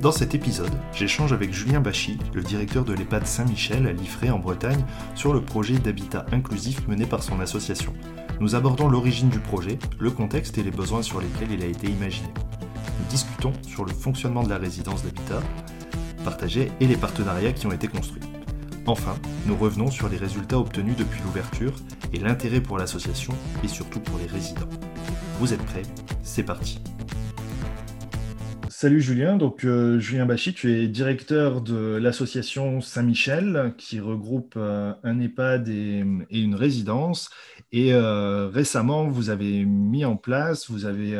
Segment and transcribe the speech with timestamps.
[0.00, 4.38] Dans cet épisode, j'échange avec Julien Bachy, le directeur de l'EHPAD Saint-Michel à Liffré en
[4.38, 4.82] Bretagne,
[5.14, 7.92] sur le projet d'habitat inclusif mené par son association.
[8.40, 11.86] Nous abordons l'origine du projet, le contexte et les besoins sur lesquels il a été
[11.86, 12.28] imaginé.
[12.98, 15.42] Nous discutons sur le fonctionnement de la résidence d'habitat
[16.24, 18.22] partagée et les partenariats qui ont été construits.
[18.86, 21.74] Enfin, nous revenons sur les résultats obtenus depuis l'ouverture
[22.14, 24.68] et l'intérêt pour l'association et surtout pour les résidents.
[25.38, 25.82] Vous êtes prêts?
[26.22, 26.80] C'est parti
[28.80, 34.94] Salut Julien, donc euh, Julien Bachy, tu es directeur de l'association Saint-Michel qui regroupe euh,
[35.02, 35.98] un EHPAD et,
[36.30, 37.28] une résidence.
[37.72, 41.14] Et euh, récemment, vous avez mis en place, vous avez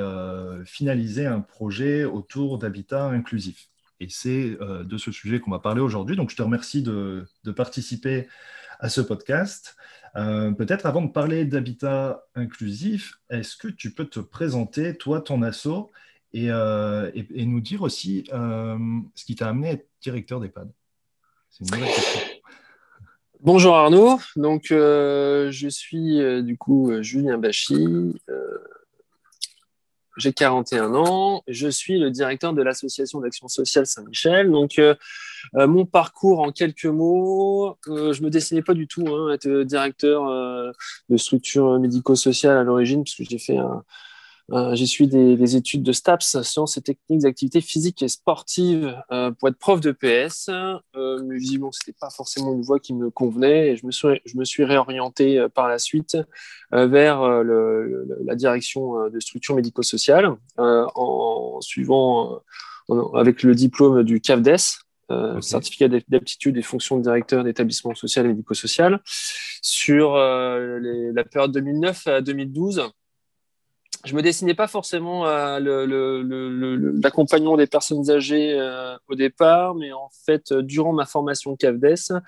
[0.65, 3.69] finalisé un projet autour d'habitat inclusif.
[4.01, 6.17] Et c'est de ce sujet qu'on va parler aujourd'hui.
[6.17, 8.27] Donc je te remercie de, participer
[8.79, 9.77] à ce podcast.
[10.15, 15.43] Peut-être avant de parler d'habitat inclusif, est-ce que tu peux te présenter, toi, ton
[16.37, 18.79] euh, et, nous dire aussi euh,
[19.15, 20.71] ce qui t'a amené à être directeur d'EHPAD.
[21.51, 22.21] C'est une nouvelle question.
[23.41, 28.15] Bonjour Arnaud, donc euh, je suis du coup Julien Bachy,
[30.19, 34.51] j'ai 41 ans, je suis le directeur de l'association d'action sociale Saint-Michel.
[34.51, 34.79] Donc
[35.55, 40.27] mon parcours en quelques mots, je me dessinais pas du tout hein, être directeur
[41.09, 43.83] de structure médico-sociale à l'origine puisque j'ai fait un,
[44.53, 49.31] euh, j'ai suivi des, études de STAPS, sciences et techniques d'activité physique et sportive, euh,
[49.31, 50.49] pour être prof de PS.
[50.49, 53.93] Euh, mais visiblement, ce n'était pas forcément une voie qui me convenait et je me
[53.93, 56.17] suis, je me suis réorienté par la suite
[56.73, 62.41] vers la direction de structure médico-sociale en suivant
[63.15, 64.83] avec le diplôme du CAFDES,
[65.41, 69.01] certificat d'aptitude et fonctions de directeur d'établissement social et médico-social,
[69.63, 72.91] sur la période 2009 à 2012
[74.05, 80.09] je me dessinais pas forcément à l'accompagnement des personnes âgées euh, au départ, mais en
[80.25, 82.21] fait, euh, durant ma formation CAFDES,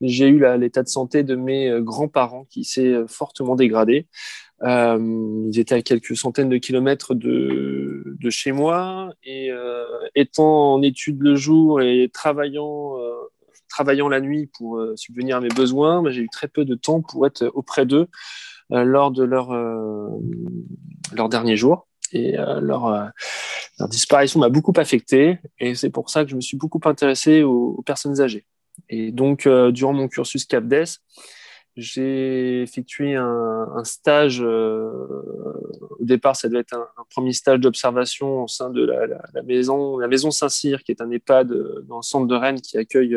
[0.00, 4.06] j'ai eu l'état de santé de mes euh, grands-parents qui s'est fortement dégradé.
[4.62, 9.50] ils étaient à quelques centaines de kilomètres de, de chez moi et
[10.14, 12.92] étant en études le jour et travaillant,
[13.68, 17.02] travaillant la nuit pour subvenir à mes besoins, bah, j'ai eu très peu de temps
[17.02, 18.08] pour être auprès d'eux.
[18.70, 19.52] Lors de leur
[21.14, 21.88] leurs derniers jours.
[22.12, 23.06] Et euh, leur, euh,
[23.78, 25.38] leur, disparition m'a beaucoup affecté.
[25.58, 28.46] Et c'est pour ça que je me suis beaucoup intéressé aux, personnes âgées.
[28.88, 30.98] Et donc, euh, durant mon cursus CAPDES,
[31.76, 34.40] j'ai effectué un, stage.
[34.40, 39.98] au départ, ça devait être un, premier stage d'observation au sein de la, la, maison,
[39.98, 41.52] la maison Saint-Cyr, qui est un EHPAD
[41.86, 43.14] dans le centre de Rennes qui accueille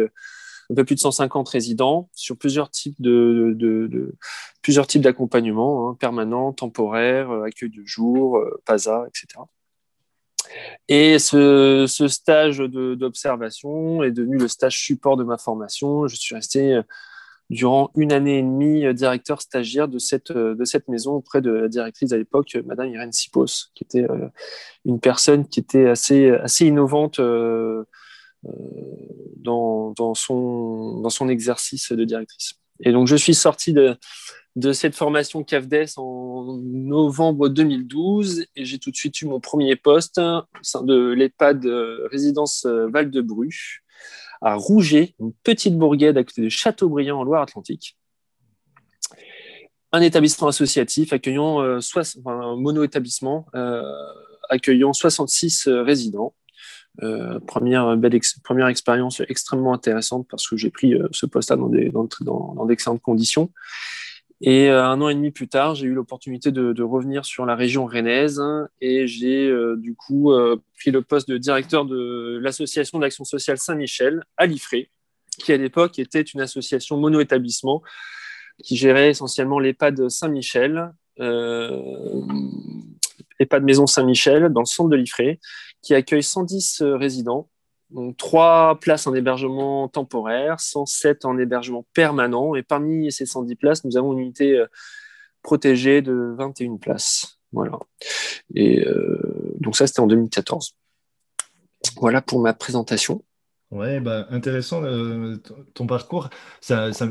[0.71, 4.15] un peu plus de 150 résidents sur plusieurs types de, de,
[4.61, 9.41] plusieurs types d'accompagnement, hein, permanent, temporaire, euh, accueil de jour, euh, PASA, etc.
[10.87, 16.07] Et ce, stage d'observation est devenu le stage support de ma formation.
[16.07, 16.81] Je suis resté euh,
[17.49, 21.67] durant une année et demie directeur stagiaire de cette, de cette maison auprès de la
[21.67, 24.05] directrice à l'époque, Madame Irène Sipos, qui était
[24.85, 27.19] une personne qui était assez, assez innovante
[28.43, 32.53] dans, dans, son, dans son exercice de directrice.
[32.81, 33.97] Et donc, je suis sorti de,
[34.55, 39.75] de cette formation CAFDES en novembre 2012 et j'ai tout de suite eu mon premier
[39.75, 41.65] poste au sein de l'EHPAD
[42.11, 43.83] résidence Val-de-Bru
[44.41, 47.97] à Rouget, une petite bourgade à côté de Châteaubriand en Loire-Atlantique.
[49.91, 51.79] Un établissement associatif accueillant, euh,
[52.25, 53.81] un mono-établissement euh,
[54.49, 56.35] accueillant 66 résidents
[57.01, 61.69] euh, première belle première expérience extrêmement intéressante parce que j'ai pris euh, ce poste-là dans,
[62.21, 63.51] dans, d'excellentes conditions.
[64.41, 67.55] Et euh, un an et demi plus tard, j'ai eu l'opportunité de, revenir sur la
[67.55, 68.41] région rennaise
[68.81, 70.31] et j'ai du coup
[70.77, 74.89] pris le poste de directeur de l'association d'action sociale Saint-Michel à Liffré,
[75.37, 77.81] qui à l'époque était une association mono-établissement
[78.63, 80.91] qui gérait essentiellement l'EHPAD Saint-Michel,
[83.39, 85.39] EHPAD Maison Saint-Michel dans le centre de Liffré,
[85.81, 87.49] qui accueille 110 euh, résidents,
[87.89, 92.55] donc 3 places en hébergement temporaire, 107 en hébergement permanent.
[92.55, 94.67] Et parmi ces 110 places, nous avons une unité euh,
[95.41, 97.39] protégée de 21 places.
[97.51, 97.79] Voilà.
[98.53, 100.75] Et euh, donc ça, c'était en 2014.
[101.97, 103.23] Voilà pour ma présentation.
[103.71, 105.37] Ouais, bah, intéressant euh,
[105.75, 106.29] ton parcours.
[106.59, 107.07] Ça, ça,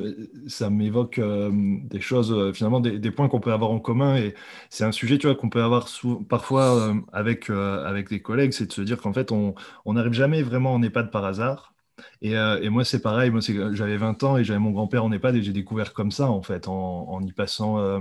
[0.48, 1.50] ça m'évoque euh,
[1.84, 4.16] des choses, euh, finalement, des, points qu'on peut avoir en commun.
[4.16, 4.34] Et
[4.68, 5.88] c'est un sujet, tu vois, qu'on peut avoir
[6.28, 9.54] parfois avec, avec des collègues, c'est de se dire qu'en fait, on
[9.86, 11.74] n'arrive jamais vraiment en EHPAD par hasard.
[12.22, 13.30] Et, euh, et, moi, c'est pareil.
[13.30, 13.40] Moi,
[13.72, 16.42] j'avais 20 ans et j'avais mon grand-père en EHPAD et j'ai découvert comme ça, en
[16.42, 18.00] fait, en, en y passant euh,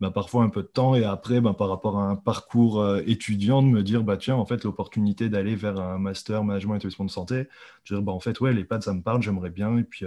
[0.00, 0.94] bah, parfois un peu de temps.
[0.94, 4.36] Et après, bah, par rapport à un parcours euh, étudiant, de me dire, bah, tiens,
[4.36, 7.48] en fait, l'opportunité d'aller vers un master management et établissement de santé, de
[7.94, 9.76] dire, bah, en fait, ouais, l'EHPAD, ça me parle, j'aimerais bien.
[9.78, 10.04] Et puis,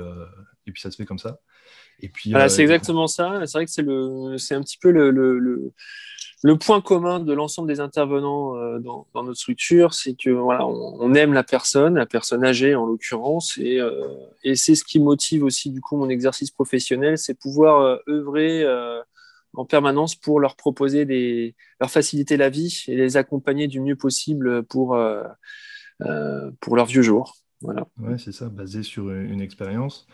[0.68, 1.40] et puis, ça se fait comme ça.
[2.00, 3.46] Et puis, voilà, c'est exactement ça.
[3.46, 5.72] C'est vrai que c'est un petit peu le, le le
[6.58, 11.34] point commun de l'ensemble des intervenants euh, dans, notre structure, c'est que voilà, on, aime
[11.34, 14.08] la personne, la personne âgée en l'occurrence, et, euh,
[14.44, 18.66] et c'est ce qui motive aussi du coup mon exercice professionnel, c'est pouvoir euh, œuvrer
[19.54, 23.96] en permanence pour leur proposer des, leur faciliter la vie et les accompagner du mieux
[23.96, 24.98] possible pour
[26.60, 27.36] pour leurs vieux jours.
[27.62, 27.86] Voilà.
[28.00, 30.08] Ouais, c'est ça, basé sur une expérience.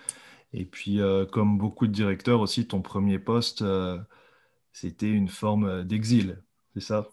[0.54, 1.00] Et puis,
[1.32, 3.64] comme beaucoup de directeurs aussi, ton premier poste
[4.80, 6.38] c'était une forme euh, d'exil,
[6.76, 7.08] c'est ça?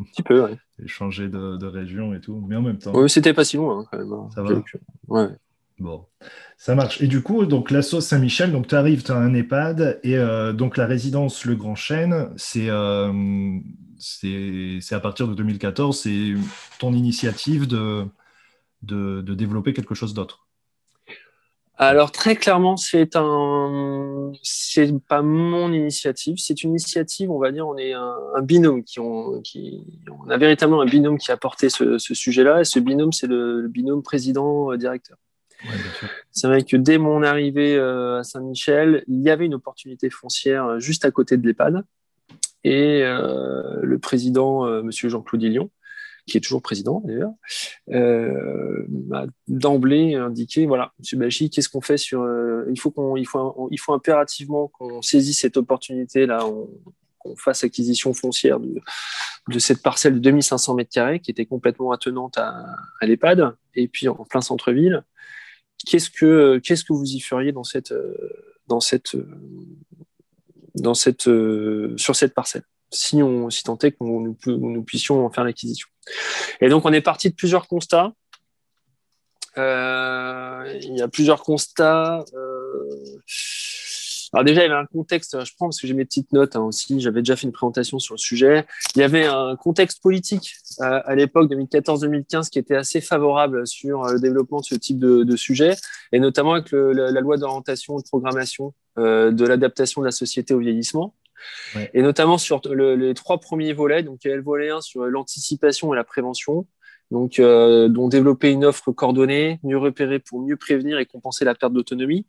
[0.00, 0.56] Un petit peu, oui.
[0.86, 2.92] Changer de, de, région et tout, mais en même temps.
[2.94, 4.12] Oui, c'était pas si loin hein, quand même.
[4.12, 4.28] Hein.
[4.32, 4.62] Ça va?
[5.08, 5.28] Ouais.
[5.80, 6.06] Bon,
[6.56, 7.00] ça marche.
[7.00, 10.18] Et du coup, donc la sauce Saint-Michel, donc tu arrives, tu as un EHPAD, et
[10.18, 13.58] euh, donc la résidence Le Grand Chêne, euh,
[13.98, 16.34] c'est c'est à partir de 2014, c'est
[16.78, 18.04] ton initiative de,
[18.82, 20.46] de, de développer quelque chose d'autre.
[21.82, 27.66] Alors très clairement, c'est un, c'est pas mon initiative, c'est une initiative, on va dire,
[27.66, 29.40] on est un, binôme qui on
[30.28, 34.02] a véritablement un binôme qui a porté ce, sujet-là, et ce binôme, c'est le, binôme
[34.02, 35.16] président-directeur.
[36.32, 40.66] c'est vrai que dès mon arrivée euh, à Saint-Michel, il y avait une opportunité foncière
[40.66, 41.82] euh, juste à côté de l'EHPAD,
[42.62, 45.70] et euh, le président, Monsieur Jean-Claude Illion,
[46.26, 47.32] qui est toujours président d'ailleurs,
[47.90, 48.86] euh,
[49.48, 52.22] d'emblée indiqué voilà, Monsieur Bachi, qu'est-ce qu'on fait sur.
[52.22, 56.44] Euh, il, faut qu'on, il, faut, il faut impérativement qu'on saisisse cette opportunité-là,
[57.18, 62.38] qu'on fasse acquisition foncière de, cette parcelle de 2500 mètres carrés qui était complètement attenante
[62.38, 62.66] à,
[63.00, 65.04] à l'EHPAD, et puis en plein centre-ville.
[65.86, 67.94] Qu'est-ce que, qu'est-ce que vous y feriez dans cette,
[68.66, 69.16] dans cette,
[70.74, 71.28] dans cette,
[71.96, 72.64] sur cette parcelle?
[72.90, 75.88] Si, on, si tant est que nous, nous, puissions en faire l'acquisition.
[76.60, 78.12] Et donc, on est parti de plusieurs constats.
[79.58, 82.24] Euh, il y a plusieurs constats.
[82.34, 83.18] Euh,
[84.32, 86.54] alors déjà, il y avait un contexte, je prends parce que j'ai mes petites notes
[86.54, 88.64] hein, aussi, j'avais déjà fait une présentation sur le sujet.
[88.94, 94.04] Il y avait un contexte politique euh, à l'époque 2014-2015 qui était assez favorable sur
[94.04, 95.74] le développement de ce type de, sujet,
[96.12, 100.60] et notamment avec la, loi d'orientation et de programmation de l'adaptation de la société au
[100.60, 101.14] vieillissement.
[101.94, 104.02] Et notamment sur les trois premiers volets.
[104.02, 106.66] Donc, il y a le volet 1 sur l'anticipation et la prévention.
[107.10, 111.54] Donc, euh, dont développer une offre coordonnée, mieux repérer pour mieux prévenir et compenser la
[111.54, 112.24] perte d'autonomie.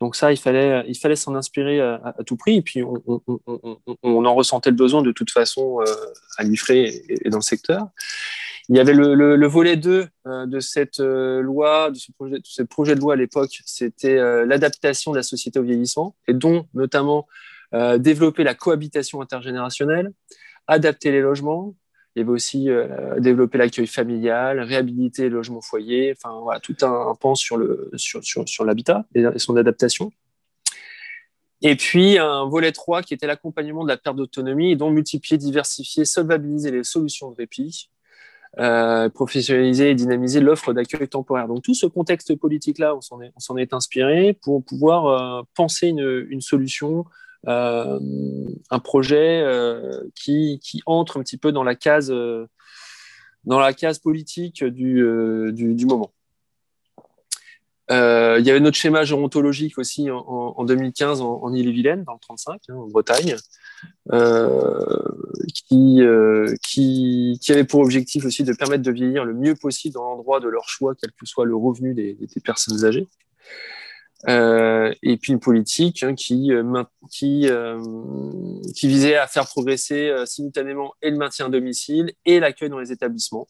[0.00, 2.56] Donc ça, il fallait, il fallait s'en inspirer à, tout prix.
[2.56, 5.84] Et puis, on, en ressentait le besoin de toute façon euh,
[6.38, 7.88] à l'IFRE et, dans le secteur.
[8.68, 11.98] Il y avait le, le, volet 2 euh, de cette euh, loi, de
[12.42, 16.32] ce projet, de loi à l'époque, c'était euh, l'adaptation de la société au vieillissement, et
[16.32, 17.26] dont notamment
[17.74, 20.12] euh, développer la cohabitation intergénérationnelle,
[20.68, 21.74] adapter les logements.
[22.14, 27.12] Il y aussi euh, développer l'accueil familial, réhabiliter les logements foyers, enfin voilà, tout un,
[27.16, 30.12] pan sur le sur, sur, sur l'habitat et, son adaptation.
[31.62, 35.36] Et puis un volet 3 qui était l'accompagnement de la perte d'autonomie et donc multiplier,
[35.36, 37.90] diversifier, solvabiliser les solutions de répit,
[38.60, 41.48] euh, professionnaliser et dynamiser l'offre d'accueil temporaire.
[41.48, 46.40] Donc tout ce contexte politique-là, on s'en est, est, inspiré pour pouvoir penser une, une
[46.40, 47.04] solution
[47.46, 47.98] euh,
[48.70, 52.46] un projet euh, qui, qui, entre un petit peu dans la case, euh,
[53.44, 55.04] dans la case politique du,
[55.52, 56.12] du, moment.
[57.90, 57.94] Il
[58.46, 62.60] y avait notre schéma gérontologique aussi en, en 2015 en, en Ille-et-Vilaine, dans le 35,
[62.68, 63.36] hein, en Bretagne,
[65.52, 66.00] qui,
[66.62, 70.48] qui, avait pour objectif aussi de permettre de vieillir le mieux possible dans l'endroit de
[70.48, 73.06] leur choix, quel que soit le revenu des personnes âgées.
[74.28, 77.78] Euh, et puis une politique hein, qui, euh, qui, euh,
[78.74, 82.92] qui visait à faire progresser simultanément et le maintien à domicile et l'accueil dans les
[82.92, 83.46] établissements,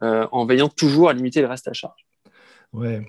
[0.00, 2.06] en veillant toujours à limiter le reste à charge.
[2.72, 3.02] Ouais,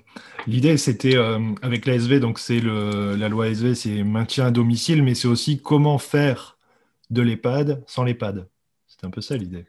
[0.46, 1.16] l'idée c'était
[1.62, 5.98] avec l'ASV, donc c'est la loi ASV, c'est maintien à domicile, mais c'est aussi comment
[5.98, 6.58] faire
[7.10, 8.48] de l'EHPAD sans l'EHPAD.
[8.86, 9.66] C'est un peu ça l'idée.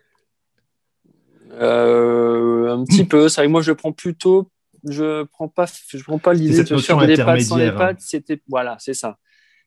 [1.51, 3.29] un petit peu.
[3.29, 4.49] C'est vrai que moi je prends plutôt
[4.87, 8.01] je prends pas, je prends pas l'idée de faire des pattes sans les pattes.
[8.01, 9.17] C'était, voilà, c'est ça.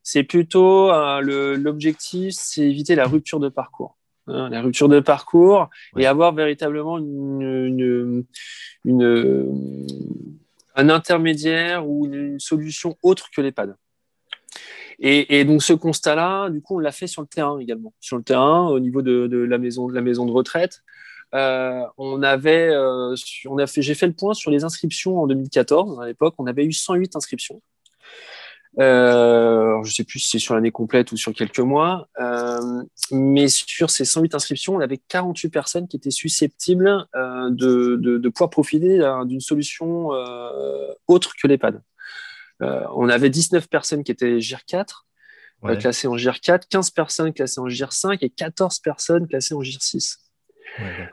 [0.03, 3.97] C'est plutôt euh, l'objectif, c'est éviter la rupture de parcours.
[4.29, 8.25] hein, la rupture de parcours, et avoir véritablement une,
[10.77, 13.77] un intermédiaire ou une solution autre que l'EHPAD.
[14.99, 17.93] Et, donc ce constat-là, du coup, on l'a fait sur le terrain également.
[18.01, 20.83] Sur le terrain, au niveau de, la, maison, de la maison de retraite,
[21.35, 23.15] euh, on avait, euh,
[23.77, 26.01] j'ai fait le point sur les inscriptions en 2014.
[26.01, 27.61] À l'époque, on avait eu 108 inscriptions.
[28.79, 32.09] Euh, je ne sais plus si c'est sur l'année complète ou sur quelques mois,
[33.11, 38.99] mais sur ces 108 inscriptions, on avait 48 personnes qui étaient susceptibles de, pouvoir profiter
[39.25, 40.09] d'une solution
[41.09, 41.81] autre que l'EHPAD.
[42.61, 45.07] on avait 19 personnes qui étaient GIR4,
[45.79, 50.26] classées en GIR4, 15 personnes classées en GIR5 et 14 personnes classées en GIR6.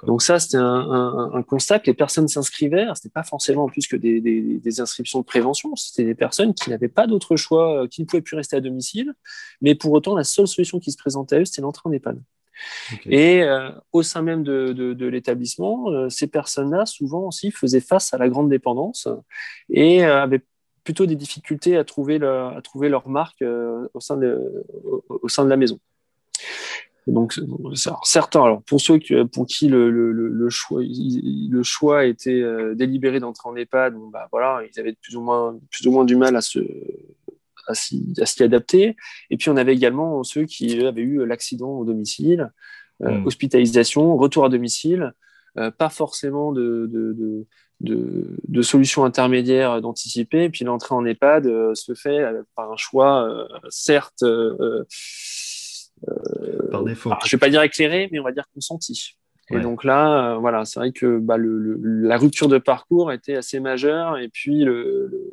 [0.05, 2.85] Donc ça, c'était un, constat que les personnes s'inscrivaient.
[2.85, 5.75] Ce n'était pas forcément plus que des, inscriptions de prévention.
[5.75, 8.61] C'était des personnes qui n'avaient pas d'autre choix, euh, qui ne pouvaient plus rester à
[8.61, 9.13] domicile.
[9.61, 12.21] Mais pour autant, la seule solution qui se présentait à eux, c'était l'entrée en EHPAD.
[13.05, 18.17] Et euh, au sein même de, l'établissement, euh, ces personnes-là, souvent aussi, faisaient face à
[18.17, 19.07] la grande dépendance
[19.69, 20.41] et avaient
[20.83, 25.79] plutôt des difficultés à trouver, leur marque au sein de la maison.
[27.07, 27.39] Donc,
[28.03, 28.99] certains, alors pour ceux
[29.31, 34.07] pour qui le, le, le, choix, le choix était euh, délibéré d'entrer en EHPAD, bon,
[34.07, 36.59] bah, voilà, ils avaient plus ou moins, plus ou moins du mal à se
[37.67, 38.95] à s'y, adapter.
[39.29, 42.51] Et puis on avait également ceux qui avaient eu l'accident au domicile,
[43.03, 43.27] euh, hmm.
[43.27, 45.13] hospitalisation, retour à domicile,
[45.57, 47.45] euh, pas forcément de, de, de
[47.81, 50.49] de, de, solutions intermédiaires d'anticiper.
[50.49, 52.23] Puis l'entrée en EHPAD se fait
[52.55, 53.27] par un choix,
[53.67, 54.23] certes,
[56.71, 57.11] Par défaut.
[57.25, 59.15] je ne vais pas dire éclairé, mais on va dire consenti.
[59.51, 63.35] Et donc là, euh, voilà, c'est vrai que bah, le, la rupture de parcours était
[63.35, 64.17] assez majeure.
[64.17, 65.31] Et puis, le,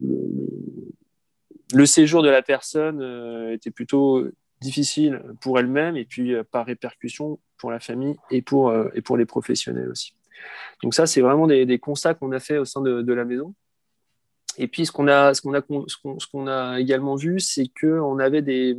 [0.00, 4.24] le séjour de la personne euh, était plutôt
[4.60, 9.26] difficile pour elle-même et puis par répercussion pour la famille et pour, et pour les
[9.26, 10.14] professionnels aussi.
[10.82, 13.24] Donc ça, c'est vraiment des, des constats qu'on a fait au sein de, de, la
[13.24, 13.54] maison.
[14.58, 18.18] Et puis, ce qu'on a, ce qu'on a, ce qu'on a également vu, c'est qu'on
[18.20, 18.76] avait des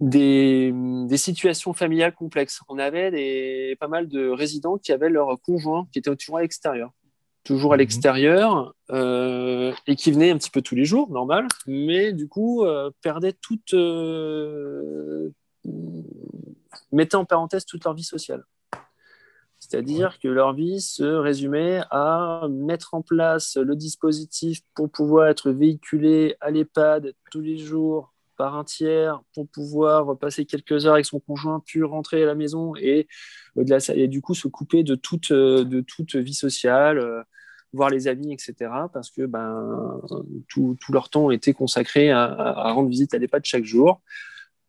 [0.00, 0.72] des,
[1.16, 2.60] situations familiales complexes.
[2.68, 6.42] On avait des, pas mal de résidents qui avaient leur conjoint qui était toujours à
[6.42, 6.90] l'extérieur.
[7.44, 7.80] Toujours à mhm.
[7.80, 12.64] l'extérieur euh, et qui venaient un petit peu tous les jours, normal, mais du coup
[12.64, 13.74] euh, perdaient toute.
[13.74, 15.30] Euh,
[16.92, 18.44] mettaient en parenthèse toute leur vie sociale.
[19.58, 25.50] C'est-à-dire que leur vie se résumait à mettre en place le dispositif pour pouvoir être
[25.50, 31.06] véhiculé à l'EHPAD tous les jours par un tiers pour pouvoir passer quelques heures avec
[31.06, 33.06] son conjoint, puis rentrer à la maison et,
[33.56, 37.22] et du coup se couper de toute, euh, de toute vie sociale, euh,
[37.72, 38.70] voir les amis, etc.
[38.92, 40.00] Parce que ben,
[40.48, 44.00] tout, tout leur temps était consacré à, rendre visite à l'EHPAD chaque jour.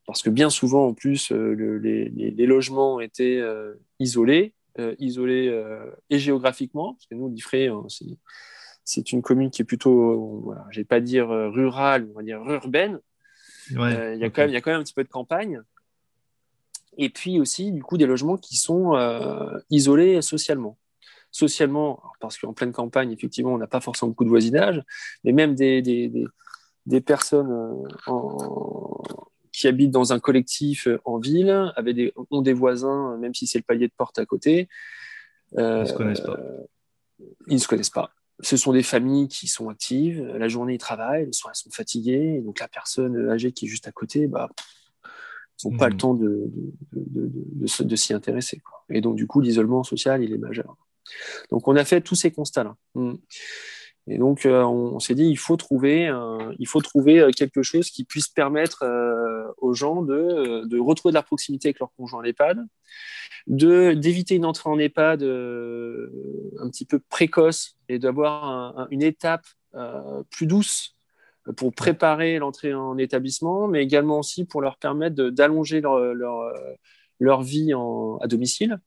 [0.08, 3.44] Parce que bien souvent, en plus, euh, les, les, logements étaient
[4.00, 4.56] isolés,
[5.00, 5.64] isolés
[6.10, 7.86] et géographiquement, parce que nous, l'IFRE,
[8.84, 12.44] c'est une commune qui est plutôt, voilà, je vais pas dire rurale, on va dire
[12.44, 13.00] urbaine,
[13.74, 15.62] euh, il y, a quand même, y a quand même un petit peu de campagne.
[16.98, 20.78] Et puis aussi, du coup, des logements qui sont euh, isolés socialement.
[21.32, 24.82] Socialement, parce qu'en pleine campagne, effectivement, on n'a pas forcément beaucoup de voisinage,
[25.24, 26.10] mais même des, des,
[26.86, 28.14] des, personnes euh,
[29.52, 33.58] qui habitent dans un collectif en ville avaient des, ont des voisins, même si c'est
[33.58, 34.70] le palier de porte à côté.
[35.58, 36.40] ils ne se connaissent pas.
[37.48, 40.80] Ils ne se connaissent pas ce sont des familles qui sont actives, la journée ils
[40.80, 44.28] travaillent, le soir elles sont fatiguées, donc la personne âgée qui est juste à côté,
[44.28, 44.50] bah,
[45.64, 46.00] ils n'ont pas le hmm.
[46.00, 46.52] temps de,
[46.92, 48.62] de, s'y intéresser.
[48.90, 50.76] Et donc du coup l'isolement social il est majeur.
[51.50, 52.76] Donc on a fait tous ces constats-là.
[52.94, 53.16] Hmm.
[54.08, 56.12] Et donc euh, on, s'est dit il faut trouver,
[56.84, 58.84] trouver euh, quelque chose qui puisse permettre
[59.46, 62.66] euh, aux gens de, retrouver de la proximité avec leur conjoint à l'EHPAD,
[63.48, 66.10] d'éviter une entrée en EHPAD euh,
[66.60, 69.46] un petit peu précoce et d'avoir une étape
[69.76, 70.96] euh, plus douce
[71.58, 77.72] pour préparer l'entrée en établissement, mais également aussi pour leur permettre d'allonger leur, vie
[78.22, 78.80] à domicile.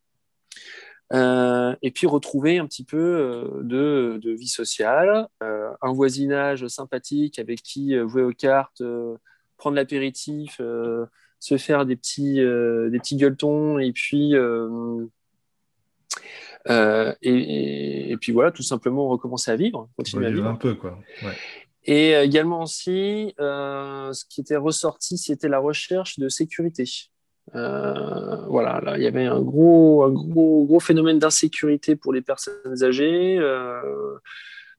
[1.14, 7.62] Euh, et puis retrouver un petit peu de, de vie sociale, un voisinage sympathique avec
[7.62, 8.82] qui jouer aux cartes,
[9.56, 10.60] prendre l'apéritif,
[11.40, 15.06] se faire des petits, euh, des petits gueuletons et puis, euh,
[16.68, 20.46] euh, et, puis voilà, tout simplement recommencer à vivre, continuer à vivre.
[20.46, 20.98] Un peu, quoi.
[21.84, 26.84] Et également aussi, ce qui était ressorti, c'était la recherche de sécurité.
[27.52, 32.82] Voilà, là, il y avait un gros, un gros, gros phénomène d'insécurité pour les personnes
[32.82, 33.38] âgées.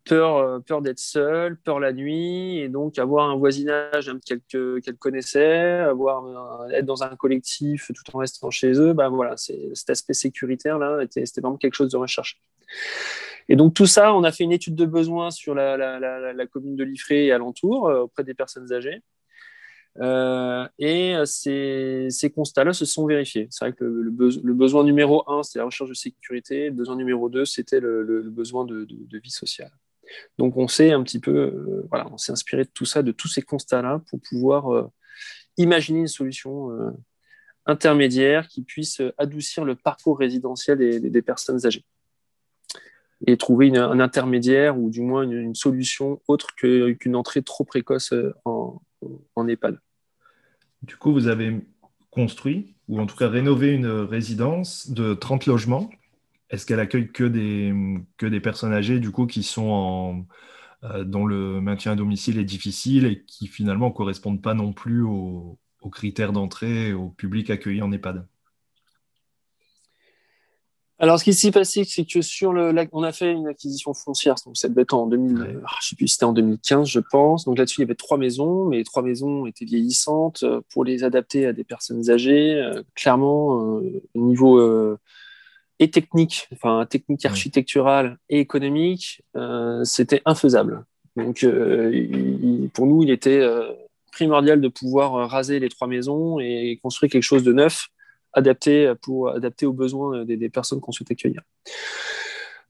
[0.06, 6.68] peur, peur d'être seul, peur la nuit, et donc avoir un voisinage qu'elle connaissait, avoir,
[6.72, 11.00] être dans un collectif tout en restant chez eux, ben voilà, cet aspect sécuritaire là,
[11.10, 12.38] c'était vraiment quelque chose de recherché.
[13.50, 16.76] Et donc tout ça, on a fait une étude de besoin sur la, la commune
[16.76, 19.02] de Liffré et alentour auprès des personnes âgées.
[19.98, 23.48] Euh, et ces, ces constats-là se sont vérifiés.
[23.50, 26.68] C'est vrai que le, besoin numéro un, c'était la recherche de sécurité.
[26.68, 29.72] Le besoin numéro deux, c'était le, besoin de, vie sociale.
[30.38, 33.12] Donc on s'est un petit peu, euh, voilà, on s'est inspiré de tout ça, de
[33.12, 34.88] tous ces constats-là, pour pouvoir euh,
[35.58, 36.70] imaginer une solution
[37.66, 41.86] intermédiaire qui puisse adoucir le parcours résidentiel des, personnes âgées
[43.28, 48.14] et trouver un intermédiaire ou du moins une, solution autre qu'une entrée trop précoce
[48.46, 48.82] en,
[49.36, 49.80] en EHPAD.
[50.82, 51.60] Du coup, vous avez
[52.12, 55.90] construit, ou en tout cas rénové une résidence de 30 logements.
[56.50, 57.74] Est-ce qu'elle accueille que des,
[58.18, 60.26] que des personnes âgées, du coup, qui sont
[60.84, 64.74] euh, dont le maintien à domicile est difficile et qui finalement ne correspondent pas non
[64.74, 68.26] plus aux, aux critères d'entrée au public accueilli en EHPAD
[71.02, 74.36] alors, ce qui s'est passé, c'est que sur le, on a fait une acquisition foncière,
[74.46, 77.46] donc ça devait être en 2000, ah, je sais plus, c'était en 2015, je pense.
[77.46, 80.84] Donc là-dessus, il y avait trois maisons, mais les trois maisons étaient vieillissantes euh, pour
[80.84, 82.56] les adapter à des personnes âgées.
[82.56, 84.98] Euh, clairement, euh, au niveau
[85.80, 89.24] et technique, enfin technique architecturale et économique,
[89.84, 90.84] c'était infaisable.
[91.16, 91.46] Donc,
[92.74, 93.42] pour nous, il était
[94.12, 97.88] primordial de pouvoir raser les trois maisons et construire quelque chose de neuf
[98.34, 101.42] adapté, pour, adapter aux besoins des, personnes qu'on souhaite accueillir.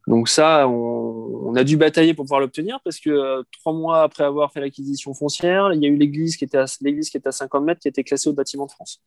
[0.10, 4.24] Donc ça, on, a dû batailler pour pouvoir l'obtenir parce que euh, trois mois après
[4.24, 7.30] avoir fait l'acquisition foncière, il y a eu l'église qui était à, l'église qui était
[7.30, 9.04] à 50 mètres qui été classée au bâtiment de France.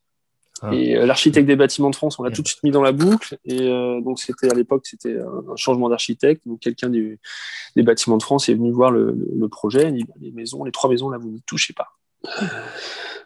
[0.61, 0.73] Ah.
[0.73, 2.92] Et euh, l'architecte des bâtiments de France, on l'a tout de suite mis dans la
[2.92, 3.37] boucle.
[3.44, 6.47] Et euh, donc c'était à l'époque, c'était un, changement d'architecte.
[6.47, 7.18] Donc quelqu'un des
[7.76, 9.88] bâtiments de France est venu voir le, projet.
[9.88, 11.88] Il dit, bah, les maisons, les trois maisons là, vous ne touchez pas.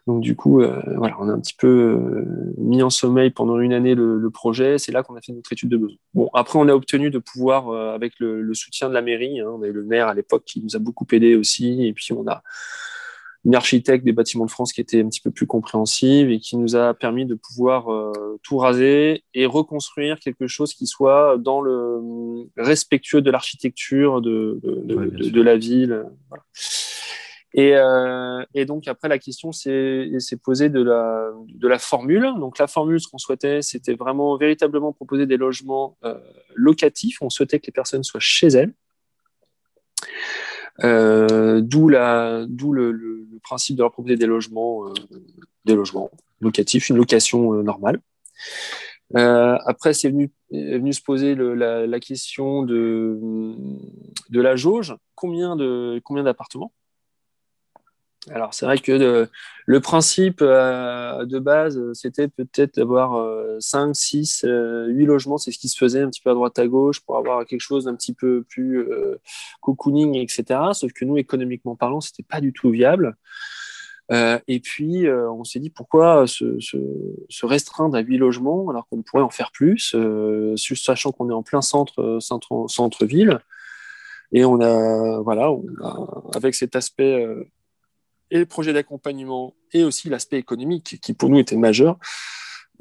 [0.06, 3.58] Donc du coup, euh, voilà, on a un petit peu euh, mis en sommeil pendant
[3.58, 4.78] une année le, projet.
[4.78, 5.96] C'est là qu'on a fait notre étude de besoin.
[6.14, 9.46] Bon, après, on a obtenu de pouvoir, euh, avec le, soutien de la mairie, hein,
[9.48, 12.26] on avait le maire à l'époque qui nous a beaucoup aidé aussi, et puis on
[12.28, 12.42] a
[13.44, 16.56] une architecte des bâtiments de France qui était un petit peu plus compréhensive et qui
[16.56, 17.86] nous a permis de pouvoir
[18.42, 22.00] tout raser et reconstruire quelque chose qui soit dans le
[22.56, 26.06] respectueux de l'architecture de, de, la ville.
[26.28, 26.42] Voilà.
[27.58, 30.10] Euh, et, donc après, la question s'est
[30.42, 32.34] posée de la, de la formule.
[32.38, 36.18] Donc la formule, ce qu'on souhaitait, c'était vraiment véritablement proposer des logements euh,
[36.54, 37.22] locatifs.
[37.22, 38.74] On souhaitait que les personnes soient chez elles.
[40.84, 42.46] Euh, d'où le,
[42.92, 44.92] le, principe de leur proposer des logements,
[45.64, 48.00] des logements locatifs, une location normale.
[49.14, 53.18] après, c'est venu, venu se poser la, la, question de,
[54.28, 54.96] de la jauge.
[55.14, 56.72] Combien de combien d'appartements?
[58.32, 59.28] Alors c'est vrai que
[59.66, 63.20] le principe euh, de base, c'était peut-être d'avoir
[63.60, 64.44] 5, 6,
[64.88, 67.16] 8 logements, c'est ce qui se faisait un petit peu à droite à gauche pour
[67.16, 69.20] avoir quelque chose d'un petit peu plus euh,
[69.60, 70.60] cocooning, etc.
[70.72, 73.16] Sauf que nous, économiquement parlant, c'était pas du tout viable.
[74.12, 76.56] Euh, et puis, on s'est dit pourquoi se,
[77.44, 79.96] restreindre à 8 logements alors qu'on pourrait en faire plus,
[80.56, 83.40] sachant qu'on est en plein centre, centre, centre-ville.
[84.30, 85.50] Et on a, voilà,
[86.34, 87.24] avec cet aspect
[88.30, 91.98] et le projet d'accompagnement et aussi l'aspect économique qui pour nous était majeur,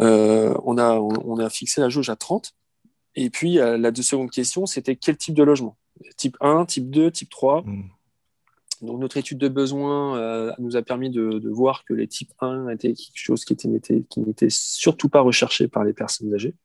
[0.02, 2.54] euh, on, a, on, a fixé la jauge à 30.
[3.16, 5.78] Et puis euh, la seconde question, c'était quel type de logement?
[6.18, 7.62] Type 1, type 2, type 3.
[7.62, 7.84] Hmm.
[8.82, 12.34] Donc notre étude de besoin euh, nous a permis de, de, voir que les types
[12.42, 16.56] 1 étaient quelque chose qui n'était surtout pas recherché par les personnes âgées.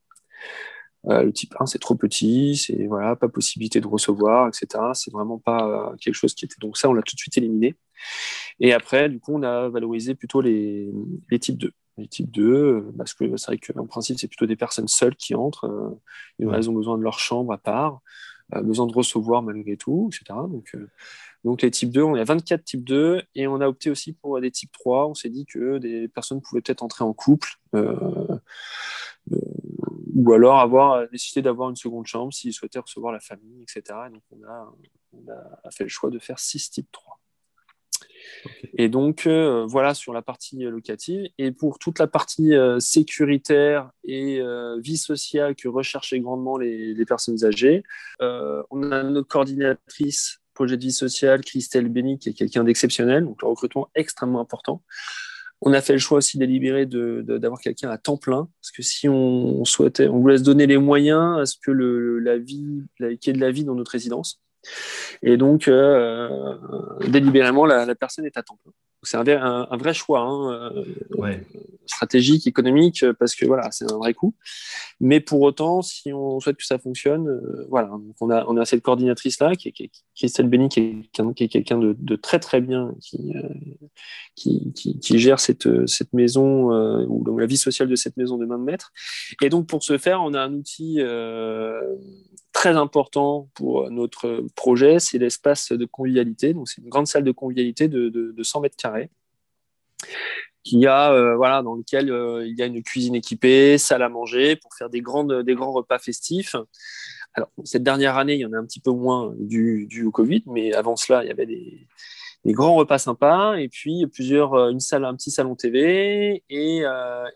[1.08, 4.84] Euh, le type 1, c'est trop petit, c'est voilà, pas possibilité de recevoir, etc.
[4.94, 6.56] C'est vraiment pas quelque chose qui était.
[6.60, 7.76] Donc ça, on l'a tout de suite éliminé.
[8.60, 10.90] Et après, du coup, on a valorisé plutôt les,
[11.30, 11.72] les types 2.
[11.96, 15.16] Les types 2, euh, parce que c'est vrai qu'en principe, c'est plutôt des personnes seules
[15.16, 15.66] qui entrent.
[15.66, 18.00] Euh, elles ont besoin de leur chambre à part,
[18.54, 20.38] euh, besoin de recevoir malgré tout, etc.
[20.48, 20.76] Donc,
[21.44, 24.40] donc les types 2, on a 24 types 2 et on a opté aussi pour
[24.40, 25.08] des types 3.
[25.08, 27.50] On s'est dit que des personnes pouvaient peut-être entrer en couple
[30.20, 33.98] ou alors avoir nécessité d'avoir une seconde chambre s'ils souhaitaient recevoir la famille, etc.
[34.12, 34.72] donc on a,
[35.12, 35.24] on
[35.64, 37.20] a fait le choix de faire 6 types 3.
[38.74, 41.28] Et donc, euh, voilà sur la partie euh, locative.
[41.38, 44.40] Et pour toute la partie euh, sécuritaire et
[44.78, 47.82] vie sociale que recherchaient grandement les, personnes âgées,
[48.20, 53.42] on a notre coordinatrice projet de vie sociale, Christelle Béni, qui est quelqu'un d'exceptionnel, donc
[53.42, 54.82] le recrutement extrêmement important.
[55.62, 59.08] On a fait le choix aussi délibéré d'avoir quelqu'un à temps plein, parce que si
[59.08, 62.82] on, souhaitait, on voulait se donner les moyens à ce que le, la vie,
[63.20, 64.40] qu'il y de la vie dans notre résidence.
[65.22, 66.56] Et donc, euh,
[67.08, 68.72] délibérément, la, personne est à temps plein.
[69.02, 71.36] C'est un, vrai choix hein, euh,
[71.86, 74.34] stratégique, économique, parce que voilà, c'est un vrai coût.
[75.00, 78.58] Mais pour autant, si on souhaite que ça fonctionne, euh, voilà, donc on a, on
[78.58, 82.94] a cette coordinatrice là, qui est, Christelle Béni, qui est, quelqu'un de, très très bien,
[83.00, 83.32] qui,
[84.74, 86.70] qui, gère cette, cette maison
[87.06, 88.92] ou la vie sociale de cette maison de main de maître.
[89.40, 91.00] Et donc pour ce faire, on a un outil
[92.52, 96.52] très important pour notre projet, c'est l'espace de convivialité.
[96.52, 98.89] Donc, c'est une grande salle de convivialité de, 100 mètres carrés
[100.62, 104.08] qui a, euh, voilà, dans lequel euh, il y a une cuisine équipée, salle à
[104.08, 106.56] manger pour faire des, grandes, des grands repas festifs.
[107.34, 110.42] Alors, cette dernière année, il y en a un petit peu moins dû, au Covid,
[110.46, 111.86] mais avant cela, il y avait des,
[112.46, 116.82] grands repas sympas et puis plusieurs, euh, une salle, un petit salon TV et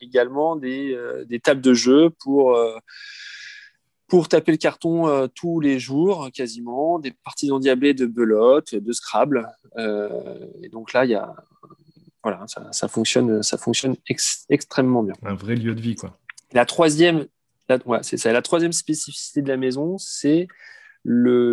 [0.01, 2.59] également des, des, tables de jeu pour
[4.07, 8.93] pour taper le carton euh, tous les jours, quasiment, des parties endiablées de belote, de
[8.93, 9.49] Scrabble.
[9.77, 11.35] Euh, et donc là, il y a,
[12.23, 13.97] voilà, ça, fonctionne, ça fonctionne
[14.49, 15.15] extrêmement bien.
[15.23, 16.19] Un vrai lieu de vie, quoi.
[16.53, 17.27] La troisième,
[18.03, 18.33] c'est ça.
[18.33, 20.47] La troisième spécificité de la maison, c'est
[21.03, 21.53] le,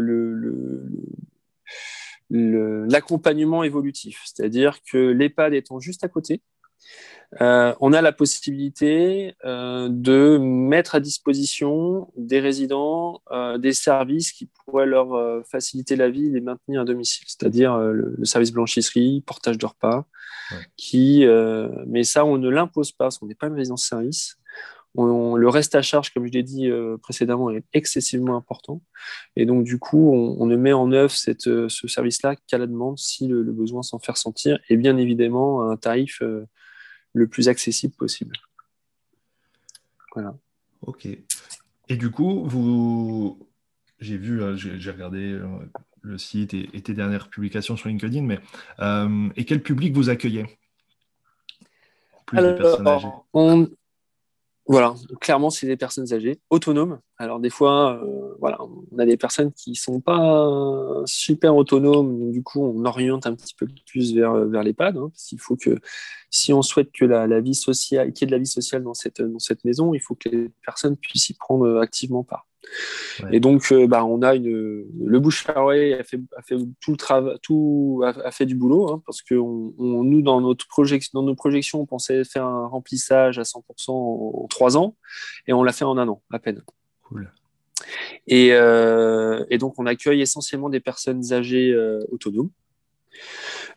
[2.30, 6.42] l'accompagnement évolutif, c'est-à-dire que l'EHPAD étant juste à côté,
[7.40, 14.34] euh, on a la possibilité euh, de mettre à disposition des résidents euh, des services
[14.34, 19.24] qui pourraient leur faciliter la vie et les maintenir à domicile, c'est-à-dire le, service blanchisserie,
[19.26, 20.06] portage de repas,
[20.76, 21.26] qui,
[21.88, 24.38] mais ça, on ne l'impose pas, parce qu'on n'est pas une résidence service.
[24.96, 26.70] le reste à charge, comme je l'ai dit
[27.02, 28.82] précédemment, est excessivement important.
[29.36, 33.28] Et donc, du coup, on, ne met en œuvre ce service-là qu'à la demande si
[33.28, 34.60] le, le besoin s'en fait ressentir.
[34.70, 36.22] Et bien évidemment, un tarif
[37.14, 38.36] le plus accessible possible.
[40.14, 40.36] Voilà.
[40.82, 41.08] Ok.
[41.90, 43.40] Et du coup, vous,
[44.00, 45.48] j'ai vu, euh, j'ai regardé euh,
[46.02, 48.40] le site et, tes dernières publications sur LinkedIn, mais
[48.80, 50.46] euh, et quel public vous accueillez?
[52.34, 53.70] Alors, on,
[54.66, 57.00] voilà, clairement, c'est des personnes âgées, autonomes.
[57.22, 58.58] Alors, des fois, euh, voilà,
[58.92, 63.36] on a des personnes qui ne sont pas super autonomes, du coup, on oriente un
[63.36, 64.98] petit peu plus vers, vers l'EHPAD.
[64.98, 65.80] Hein, parce qu'il faut que,
[66.32, 68.96] si on souhaite que la, vie sociale, qu'il y ait de la vie sociale dans
[68.96, 72.48] cette, dans cette maison, il faut que les personnes puissent y prendre activement part.
[73.32, 76.92] Et donc, euh, bah, on a une, le bouche à a fait, a fait tout
[76.92, 81.12] le travail, tout a, fait du boulot, hein, parce que on, nous, dans notre projection,
[81.14, 84.96] dans nos projections, on pensait faire un remplissage à 100% en, trois ans,
[85.48, 86.64] et on l'a fait en un an à peine.
[88.32, 92.50] Euh, et, donc, on accueille essentiellement des personnes âgées euh, autonomes.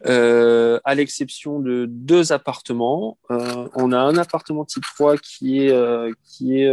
[0.06, 3.18] Euh, à l'exception de deux appartements.
[3.28, 6.72] On a un appartement type 3 qui est, euh, qui est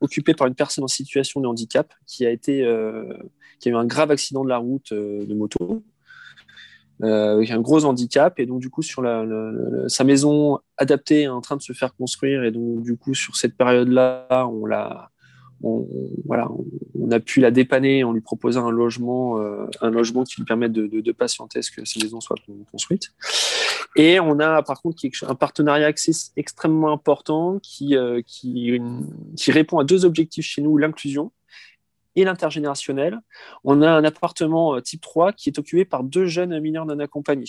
[0.00, 2.58] occupé par une personne en situation de handicap qui a, été,
[3.60, 5.82] qui a eu un grave accident de la route de moto.
[7.02, 9.24] avec un gros handicap et donc du coup sur la,
[9.88, 13.36] sa maison adaptée est en train de se faire construire et donc du coup sur
[13.36, 15.10] cette période là on l'a
[15.62, 20.44] on, a pu la dépanner en lui proposant un logement, euh, un logement qui lui
[20.44, 22.36] permette de, patienter ce que ces maisons soient
[22.70, 23.12] construites.
[23.94, 25.90] Et on a par contre un partenariat
[26.36, 28.80] extrêmement important qui, euh, qui
[29.48, 31.30] répond à deux objectifs chez nous, l'inclusion
[32.16, 33.20] et l'intergénérationnel.
[33.62, 36.98] On a un appartement euh, type 3 qui est occupé par deux jeunes mineurs non
[36.98, 37.44] accompagnés.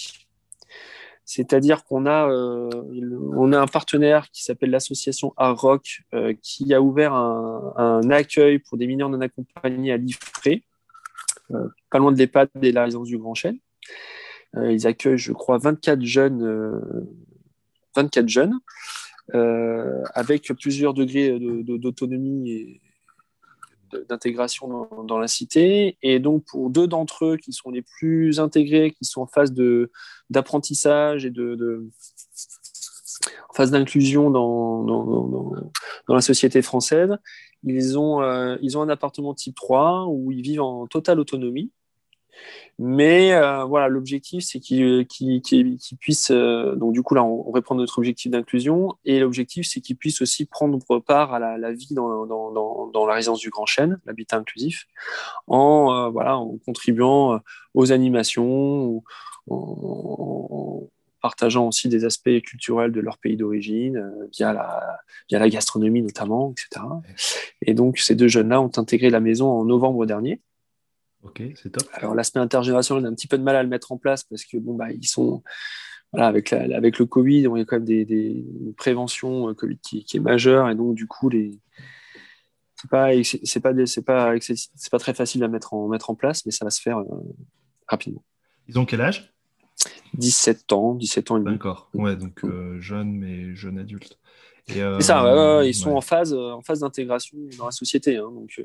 [1.27, 7.13] C'est-à-dire qu'on a, euh, a un partenaire qui s'appelle l'association AROC euh, qui a ouvert
[7.13, 10.63] un, accueil pour des mineurs non accompagnés à Liffré,
[11.51, 13.57] euh, pas loin de l'EHPAD et la résidence du Grand Chêne.
[14.55, 16.81] ils accueillent, je crois, 24 jeunes,
[17.97, 18.57] 24 jeunes
[20.13, 22.81] avec plusieurs degrés d'autonomie et
[24.09, 25.97] d'intégration dans, la cité.
[26.01, 29.53] Et donc, pour deux d'entre eux qui sont les plus intégrés, qui sont en phase
[30.29, 31.87] d'apprentissage et de,
[33.49, 37.17] en phase d'inclusion dans, dans, la société française,
[37.63, 41.71] ils ont, euh, ils ont un appartement type 3 où ils vivent en totale autonomie.
[42.79, 45.07] Mais euh, voilà, l'objectif, c'est qu'ils
[45.99, 46.31] puissent.
[46.31, 48.95] Euh, donc, du coup, là, on, reprend notre objectif d'inclusion.
[49.03, 53.15] Et l'objectif, c'est qu'ils puissent aussi prendre part à la, vie dans, dans, dans, la
[53.15, 54.85] résidence du Grand Chêne, l'habitat inclusif,
[55.47, 57.39] en, euh, voilà, en contribuant
[57.73, 59.03] aux animations,
[59.49, 60.83] en,
[61.19, 66.51] partageant aussi des aspects culturels de leur pays d'origine, via, la, via la gastronomie notamment,
[66.51, 66.85] etc.
[67.63, 70.41] Et donc, ces deux jeunes-là ont intégré la maison en novembre dernier.
[71.27, 71.83] Ok, c'est top.
[71.93, 74.23] Alors l'aspect intergénérationnel, on a un petit peu de mal à le mettre en place
[74.23, 75.43] parce que bon bah ils sont
[76.13, 78.45] voilà, avec, avec le Covid, il y a quand même des, des
[78.77, 81.59] préventions euh, Covid qui, est majeure et donc du coup les
[82.75, 86.15] c'est pas c'est pas c'est pas c'est pas très facile à mettre en mettre en
[86.15, 87.03] place, mais ça va se faire
[87.87, 88.23] rapidement.
[88.67, 89.33] Ils ont quel âge?
[90.13, 91.51] 17 ans, 17 ans et demi.
[91.53, 91.89] D'accord.
[91.93, 92.45] Ouais, donc
[92.79, 94.17] jeune mais jeune adulte.
[94.67, 95.63] C'est ça.
[95.65, 98.17] ils sont en phase en phase d'intégration dans la société.
[98.17, 98.61] Hein, donc.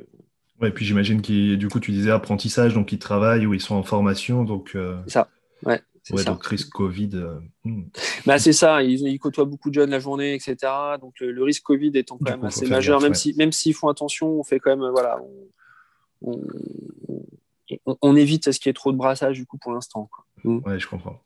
[0.63, 3.61] Ouais, et puis j'imagine qu'ils, du coup, tu disais apprentissage, donc ils travaillent ou ils
[3.61, 4.77] sont en formation, donc.
[5.07, 5.29] C'est ça.
[5.65, 5.83] Ouais.
[6.11, 7.11] Ouais, donc risque Covid.
[7.15, 7.85] Euh, hmm.
[8.27, 10.57] bah, c'est ça, ils, côtoient beaucoup de jeunes la journée, etc.
[11.01, 14.29] Donc le, risque Covid étant quand même assez majeur, même si même s'ils font attention,
[14.29, 15.21] on fait quand même voilà,
[16.23, 16.41] on,
[18.01, 20.11] on, évite à ce qu'il y ait trop de brassage du coup pour l'instant.
[20.43, 20.59] Hmm.
[20.67, 21.21] Ouais, je comprends.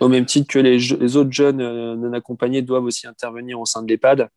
[0.00, 3.66] Au même titre que les, les autres jeunes euh, non accompagnés doivent aussi intervenir au
[3.66, 4.28] sein de l'EHPAD,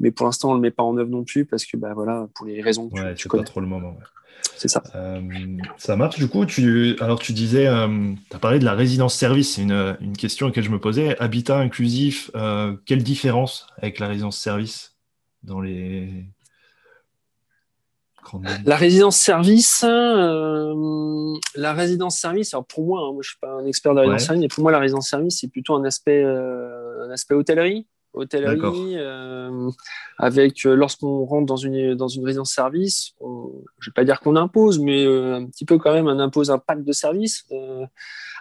[0.00, 1.94] mais pour l'instant on ne le met pas en œuvre non plus parce que bah
[1.94, 3.96] voilà pour les raisons que tu, pas trop le moment.
[4.56, 4.82] C'est ça.
[4.94, 5.20] Euh,
[5.76, 6.18] ça marche.
[6.18, 9.54] Du coup, tu, alors tu disais, euh, tu as parlé de la résidence-service.
[9.54, 11.18] C'est une, une, question à laquelle je me posais.
[11.20, 14.96] Habitat inclusif, euh, quelle différence avec la résidence-service
[15.42, 16.24] dans les.
[18.64, 23.92] La résidence-service, la résidence-service, alors pour moi, hein, moi je ne suis pas un expert
[23.92, 27.86] de la résidence-service, mais pour moi, la résidence-service, c'est plutôt un aspect, un aspect hôtellerie
[28.16, 29.70] hôtellerie, euh,
[30.18, 34.20] avec euh, lorsqu'on rentre dans une, dans une résidence service, je ne vais pas dire
[34.20, 37.46] qu'on impose, mais euh, un petit peu quand même, on impose un pack de services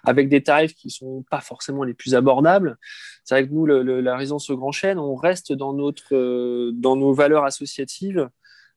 [0.04, 2.78] avec des tarifs qui ne sont pas forcément les plus abordables.
[3.24, 7.44] C'est vrai que nous, la résidence Grand Chêne, on reste dans, notre, dans nos valeurs
[7.44, 8.30] associatives,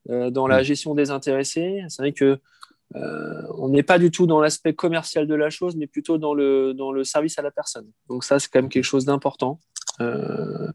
[0.09, 1.85] dans la gestion des intéressés.
[1.89, 2.39] C'est vrai que
[2.95, 6.73] on n'est pas du tout dans l'aspect commercial de la chose, mais plutôt dans le,
[6.73, 7.91] dans le service à la personne.
[8.09, 9.61] Donc ça, c'est quand même quelque chose d'important.
[10.01, 10.71] Euh,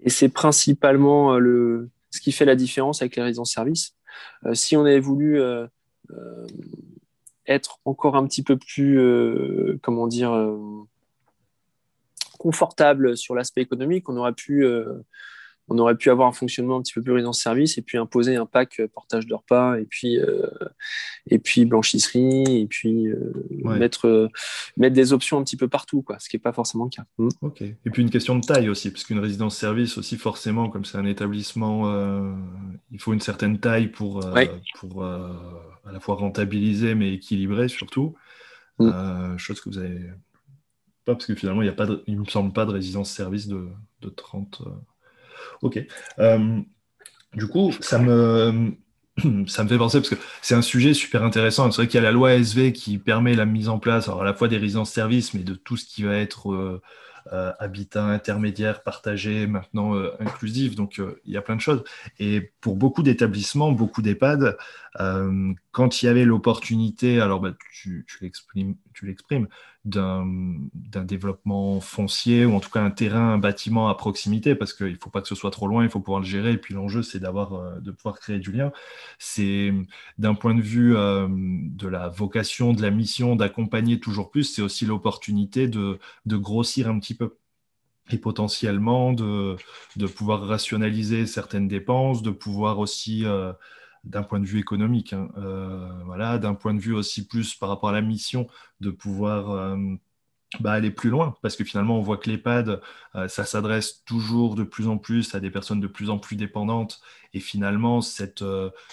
[0.00, 3.94] et c'est principalement euh, le, ce qui fait la différence avec les résidences-services.
[4.46, 5.40] Euh, si on avait voulu
[7.46, 8.98] être encore un petit peu plus,
[9.82, 10.32] comment dire,
[12.38, 14.66] confortable sur l'aspect économique, on aurait pu
[15.68, 18.46] on aurait pu avoir un fonctionnement un petit peu plus résidence-service et puis imposer un
[18.46, 20.46] pack euh, portage de repas et puis, euh,
[21.30, 23.32] et puis blanchisserie et puis euh,
[23.64, 24.30] mettre,
[24.76, 27.04] mettre des options un petit peu partout, quoi, ce qui n'est pas forcément le cas.
[27.18, 27.28] Mm.
[27.40, 27.62] Ok.
[27.62, 31.06] Et puis une question de taille aussi, parce qu'une résidence-service aussi, forcément, comme c'est un
[31.06, 31.90] établissement,
[32.90, 34.20] il faut une certaine taille pour,
[34.78, 38.14] pour à la fois rentabiliser mais équilibrer surtout.
[38.78, 39.38] Mm.
[39.38, 40.10] chose que vous avez
[41.04, 43.68] pas, parce que finalement, il ne me semble pas de résidence-service de,
[44.00, 44.62] de 30.
[45.62, 45.80] Ok.
[46.18, 46.60] Euh,
[47.34, 48.72] du coup, ça me,
[49.18, 51.70] fait penser, parce que c'est un sujet super intéressant.
[51.70, 54.22] C'est vrai qu'il y a la loi SV qui permet la mise en place à
[54.24, 56.82] la fois des résidences-services, mais de tout ce qui va être euh,
[57.32, 60.74] euh, habitat intermédiaire, partagé, maintenant inclusif.
[60.74, 61.84] Donc, il y a plein de choses.
[62.18, 64.56] Et pour beaucoup d'établissements, beaucoup d'EHPAD,
[65.72, 69.48] quand il y avait l'opportunité, alors bah, tu l'exprimes,
[69.84, 74.92] d'un développement foncier ou en tout cas un terrain, un bâtiment à proximité parce qu'il
[74.92, 76.52] ne faut pas que ce soit trop loin, il faut pouvoir le gérer.
[76.52, 78.72] Et puis l'enjeu, c'est d'avoir, euh, de pouvoir créer du lien.
[79.18, 79.72] C'est
[80.18, 84.62] d'un point de vue euh, de la vocation, de la mission, d'accompagner toujours plus, c'est
[84.62, 87.36] aussi l'opportunité de, de, grossir un petit peu
[88.10, 89.56] et potentiellement de,
[89.96, 93.52] de, pouvoir rationaliser certaines dépenses, de pouvoir aussi euh,
[94.04, 95.28] d'un point de vue économique, hein.
[95.38, 98.46] euh, voilà, d'un point de vue aussi plus par rapport à la mission,
[98.80, 99.76] de pouvoir euh,
[100.60, 102.80] bah, aller plus loin, parce que finalement on voit que l'EHPAD,
[103.16, 106.36] euh, ça s'adresse toujours de plus en plus à des personnes de plus en plus
[106.36, 107.00] dépendantes,
[107.32, 108.44] et finalement, cette,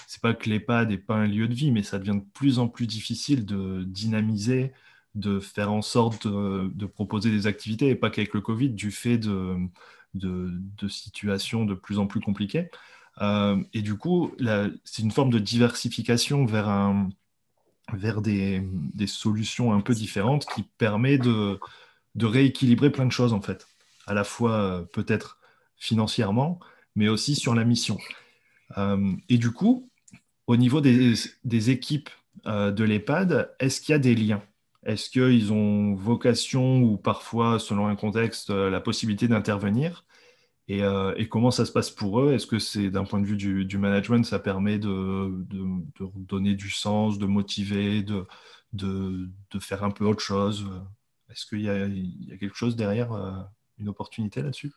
[0.08, 2.60] c'est pas que l'EHPAD n'est pas un lieu de vie, mais ça devient de plus
[2.60, 4.74] en plus difficile de dynamiser,
[5.15, 9.17] de faire en sorte de, proposer des activités, et pas qu'avec le Covid, du fait
[9.17, 9.58] de,
[10.15, 12.69] de situations de plus en plus compliquées.
[13.19, 14.32] Euh, et du coup,
[14.84, 18.63] c'est une forme de diversification vers, des,
[19.08, 21.60] solutions un peu différentes qui permet de,
[22.19, 23.67] rééquilibrer plein de choses, en fait.
[24.08, 25.38] À la fois euh, peut-être
[25.78, 26.60] financièrement,
[26.95, 27.97] mais aussi sur la mission.
[28.78, 29.89] Euh, et du coup,
[30.47, 32.10] au niveau des équipes
[32.45, 34.41] de l'EHPAD, est-ce qu'il y a des liens?
[34.84, 40.04] Est-ce qu'ils ont vocation ou parfois, selon un contexte, la possibilité d'intervenir?
[40.69, 42.34] Euh, et, comment ça se passe pour eux?
[42.34, 45.32] Est-ce que c'est d'un point de vue du, management, ça permet de,
[46.15, 48.26] donner du sens, de motiver, de,
[48.74, 50.65] de, faire un peu autre chose?
[51.30, 53.32] Est-ce qu'il y, y, a quelque chose derrière, euh,
[53.80, 54.71] une opportunité là-dessus?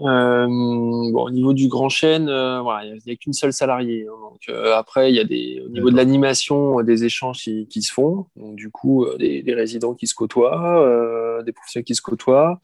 [0.00, 4.06] Euh, bon, au niveau du grand chaîne, il n'y a, qu'une seule salariée.
[4.06, 4.30] Hein.
[4.30, 8.26] donc, après, il y a des, au niveau de l'animation, des échanges qui, se font.
[8.36, 12.62] Donc, du coup, des, des résidents qui se côtoient, des professionnels qui se côtoient.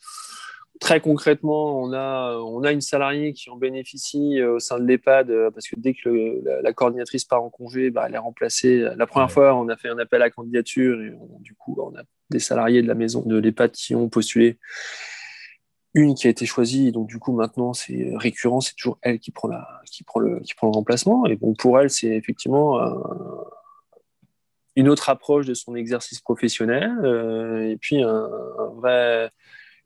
[0.85, 4.85] Très concrètement, on a, on a une salariée qui en bénéficie euh, au sein de
[4.85, 8.85] l'EHPAD euh, parce que dès que la, coordinatrice part en congé, bah, elle est remplacée.
[8.95, 12.03] La première fois, on a fait un appel à candidature et du coup, on a
[12.29, 14.59] des salariés de la maison de l'EHPAD qui ont postulé.
[15.95, 19.31] une qui a été choisie, donc du coup maintenant c'est récurrent, c'est toujours elle qui
[19.31, 21.25] prend, la, qui, prend le, qui prend le remplacement.
[21.25, 22.79] Et bon, pour elle, c'est effectivement
[24.77, 28.29] une autre approche de son exercice professionnel, euh, et puis un,
[28.77, 29.31] vrai,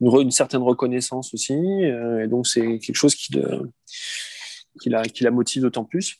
[0.00, 1.54] une, certaine reconnaissance aussi.
[1.54, 3.32] Euh, et donc c'est quelque chose qui,
[4.80, 6.16] qui, la, qui la motive d'autant plus.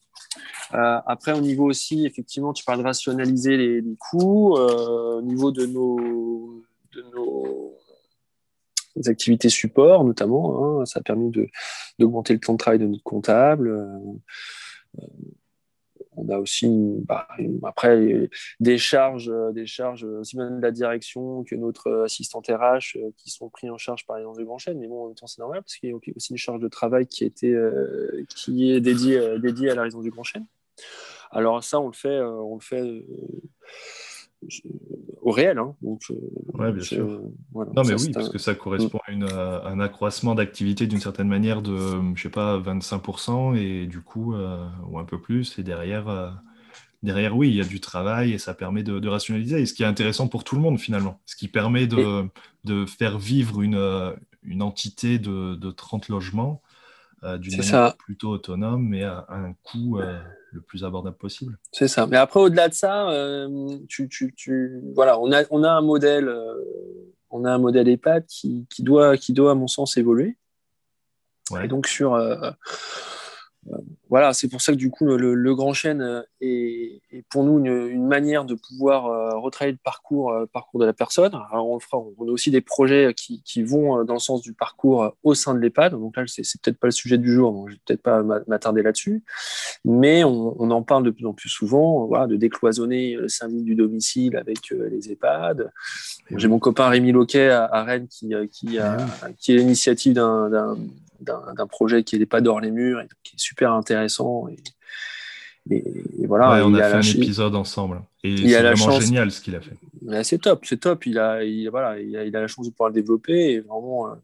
[0.75, 4.57] Euh, après, au niveau aussi, effectivement, tu parles de rationaliser les, coûts.
[4.57, 6.63] au niveau de nos,
[6.93, 7.75] de nos
[9.07, 10.81] activités support notamment.
[10.81, 10.87] Hein.
[10.87, 11.31] ça a permis
[11.99, 13.69] d'augmenter le temps de travail de notre comptable.
[13.69, 15.07] Euh,
[16.19, 16.69] on a aussi
[17.05, 17.29] bah,
[17.65, 18.29] après
[18.61, 23.31] des charges, des charges aussi bien de la direction que notre assistante RH euh, qui
[23.31, 24.79] sont pris en charge par les de Grand Chaîne.
[24.79, 26.69] Mais bon, en même temps, c'est normal parce qu'il y a aussi une charge de
[26.69, 30.47] travail qui, euh, qui est dédiée, dédiée à la raison du Grand Chaîne.
[31.31, 33.05] Alors ça, on le fait, on le fait
[35.21, 35.59] au réel.
[35.59, 35.75] Hein.
[35.83, 36.03] Donc,
[36.55, 37.23] ouais, bien sûr.
[37.55, 41.77] non, mais oui, parce que ça correspond à, un accroissement d'activité d'une certaine manière de,
[42.15, 46.31] je sais pas, 25%, et du coup, euh, ou un peu plus, et derrière, euh,
[47.03, 49.83] derrière, oui, il y a du travail, et ça permet de, rationaliser, et ce qui
[49.83, 52.25] est intéressant pour tout le monde, finalement, ce qui permet de,
[52.65, 56.63] de faire vivre une, une entité de, de 30 logements
[57.25, 60.21] euh, d'une manière plutôt autonome, mais à, un coût euh,
[60.53, 61.59] le plus abordable possible.
[61.73, 62.07] C'est ça.
[62.07, 65.81] Mais après, au-delà de ça, euh, tu, tu, tu, voilà, on a, on a un
[65.81, 66.35] modèle,
[67.31, 70.37] on a un modèle EHPAD qui, qui, doit, qui doit, à mon sens, évoluer.
[71.63, 72.15] Et donc sur
[74.11, 78.07] voilà, c'est pour ça que du coup, le, Grand Chêne euh, est, pour nous une,
[78.07, 81.35] manière de pouvoir euh, retravailler le parcours, euh, parcours de la personne.
[81.53, 85.13] Alors, on, fera, on a aussi des projets qui, vont dans le sens du parcours
[85.25, 85.93] au sein de l'EHPAD.
[85.93, 88.83] Donc là, c'est, peut-être pas le sujet du jour, donc je vais peut-être pas m'attarder
[88.83, 89.23] là-dessus.
[89.85, 93.75] Mais on, en parle de plus en plus souvent, voilà, de décloisonner le service du
[93.75, 95.71] domicile avec les EHPAD.
[96.37, 98.97] J'ai mon copain Rémi Loquet à, Rennes qui, qui, a,
[99.39, 100.77] qui est l'initiative d'un
[101.21, 104.49] d'un projet qui n'est pas d'or les murs et qui est super intéressant.
[104.49, 104.57] Et,
[106.27, 106.65] voilà.
[106.67, 108.03] on a, fait un épisode ensemble.
[108.25, 109.77] Et c'est vraiment génial ce qu'il a fait.
[110.25, 111.05] C'est top, c'est top.
[111.07, 113.53] Il a, voilà, il a, la chance de pouvoir le développer.
[113.53, 114.15] Et vraiment, euh,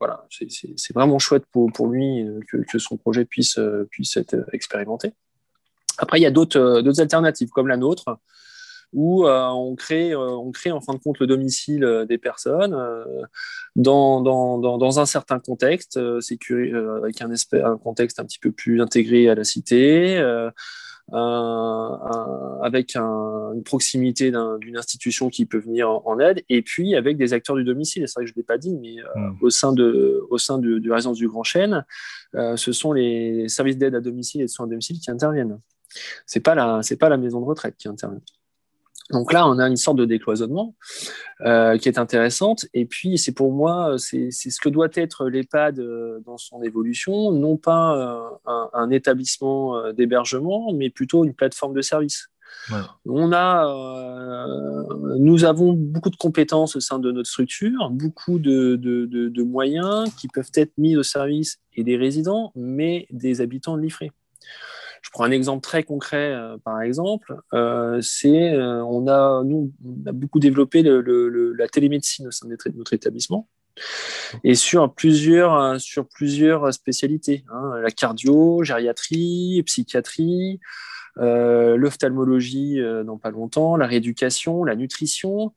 [0.00, 4.16] voilà, c'est vraiment chouette pour, pour lui euh, que, que, son projet puisse, euh, puisse
[4.16, 5.12] être expérimenté.
[5.98, 8.18] Après, il y a d'autres alternatives comme la nôtre
[8.94, 12.16] où euh, on, crée, euh, on crée en fin de compte le domicile euh, des
[12.16, 12.76] personnes
[13.76, 17.30] dans, dans, dans, un certain contexte, avec un,
[17.64, 20.16] un, contexte un petit peu plus intégré à la cité.
[22.62, 27.56] avec une proximité d'une institution qui peut venir en, aide, et puis avec des acteurs
[27.56, 28.06] du domicile.
[28.06, 29.36] C'est vrai que je ne l'ai pas dit, mais hmm.
[29.40, 31.84] au sein de, au sein de, de résidence du Grand Chêne,
[32.32, 35.58] ce sont les services d'aide à domicile et de soins à domicile qui interviennent.
[36.26, 38.20] C'est pas la, c'est pas la maison de retraite qui intervient.
[39.10, 40.74] Donc là, on a une sorte de décloisonnement
[41.42, 42.66] euh, qui est intéressante.
[42.72, 47.30] Et puis, c'est pour moi, c'est ce que doit être l'EHPAD euh, dans son évolution,
[47.32, 52.28] non pas euh, un, établissement d'hébergement, mais plutôt une plateforme de service.
[53.04, 54.46] On a,
[55.18, 60.28] nous avons beaucoup de compétences au sein de notre structure, beaucoup de, de moyens qui
[60.28, 64.04] peuvent être mis au service et des résidents, mais des habitants de l'IFRE.
[65.04, 69.70] Je prends un exemple très concret, euh, par exemple, euh, c'est euh, on a nous
[70.06, 73.46] a beaucoup développé la télémédecine au sein de notre établissement
[74.44, 80.60] et sur plusieurs sur plusieurs spécialités, hein, la cardio, gériatrie, psychiatrie.
[81.16, 85.52] l'ophtalmologie dans pas longtemps, la rééducation, la nutrition,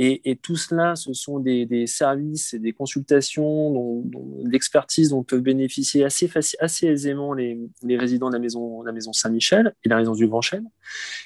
[0.00, 4.04] et, tout cela, ce sont des, services et des consultations
[4.44, 6.30] d'expertise dont peuvent bénéficier assez,
[6.60, 7.58] assez aisément les,
[7.96, 10.70] résidents de la maison, la maison Saint-Michel et la résidence du Grand Chêne.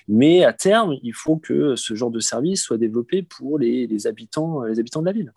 [0.08, 4.62] Mais à terme, il faut que ce genre de service soit développé pour les, habitants,
[4.62, 5.32] les habitants de la ville.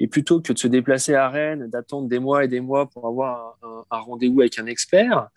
[0.00, 3.06] Et plutôt que de se déplacer à Rennes, d'attendre des mois et des mois pour
[3.06, 3.58] avoir
[3.92, 5.28] un, rendez-vous avec un expert,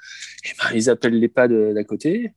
[0.46, 2.34] eh ben, ils appellent l'EHPAD d'à côté,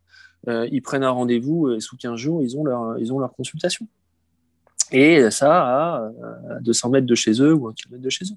[0.48, 3.32] euh, ils prennent un rendez-vous et sous 15 jours, ils ont leur, ils ont leur
[3.32, 3.88] consultation.
[4.92, 6.10] Et ça à
[6.60, 8.36] 200 mètres de chez eux ou un kilomètre de chez eux.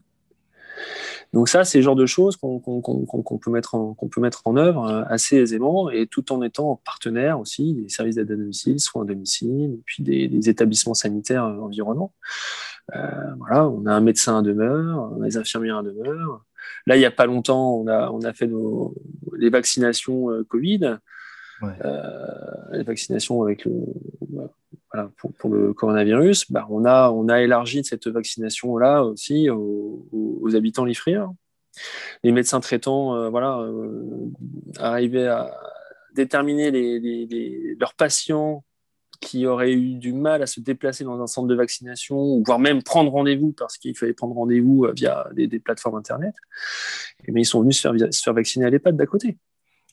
[1.34, 5.90] Donc ça, c'est le genre de choses qu'on peut, mettre en, œuvre euh, assez aisément
[5.92, 9.82] et tout en étant partenaire aussi des services d'aide à domicile, soins à domicile, et
[9.86, 12.14] puis des, établissements sanitaires euh, environnants.
[12.96, 16.44] Euh, voilà, on a un médecin à demeure, on a des infirmières à demeure.
[16.88, 18.50] Là, il n'y a pas longtemps, on a, fait
[19.38, 20.98] les vaccinations Covid.
[22.72, 23.72] Les vaccinations avec le,
[25.38, 31.36] pour, le coronavirus, bah, on, a, on a élargi cette vaccination-là aussi aux, habitants lifriens.
[32.24, 34.32] Les médecins traitants euh, voilà, euh,
[34.80, 35.56] arrivaient à
[36.16, 38.64] déterminer les, leurs patients
[39.22, 42.82] qui auraient eu du mal à se déplacer dans un centre de vaccination, voire même
[42.82, 46.34] prendre rendez-vous parce qu'il fallait prendre rendez-vous euh, via des, plateformes Internet,
[47.20, 49.38] et eh ils sont venus se faire, se faire vacciner à l'EHPAD d'à côté.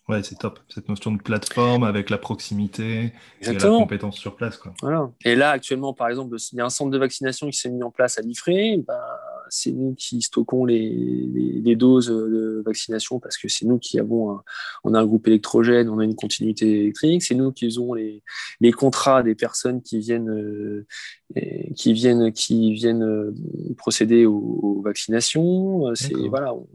[0.08, 0.60] Ouais, c'est top.
[0.68, 4.56] Cette notion de plateforme avec la proximité et la compétence sur place.
[4.56, 4.72] Quoi.
[4.80, 5.10] Voilà.
[5.24, 7.82] Et là, actuellement, par exemple, il y a un centre de vaccination qui s'est mis
[7.82, 8.84] en place à l'IFRE.
[8.86, 8.94] Ben,
[9.48, 10.90] c'est nous qui stockons les,
[11.62, 14.42] les, doses de vaccination parce que c'est nous qui avons un,
[14.84, 17.22] on a un groupe électrogène, on a une continuité électrique.
[17.22, 18.22] C'est nous qui faisons les,
[18.60, 20.86] les, contrats des personnes qui viennent, euh,
[21.76, 23.34] qui viennent, qui viennent euh,
[23.76, 25.94] procéder aux, vaccinations.
[25.94, 26.54] C'est voilà.
[26.54, 26.66] On,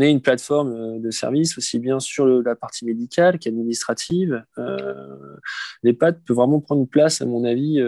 [0.00, 4.44] est une plateforme euh, de service aussi bien sur la partie médicale qu'administrative.
[4.58, 5.36] Euh,
[5.82, 7.80] L'EHPAD peut vraiment prendre une place, à mon avis,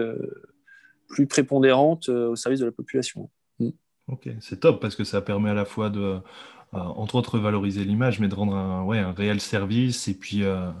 [1.07, 3.29] plus prépondérante au service de la population.
[4.07, 6.19] Ok, c'est top parce que ça permet à la fois de,
[6.73, 10.43] euh, entre autres, valoriser l'image, mais de rendre un, ouais, un réel service et puis,
[10.43, 10.71] euh,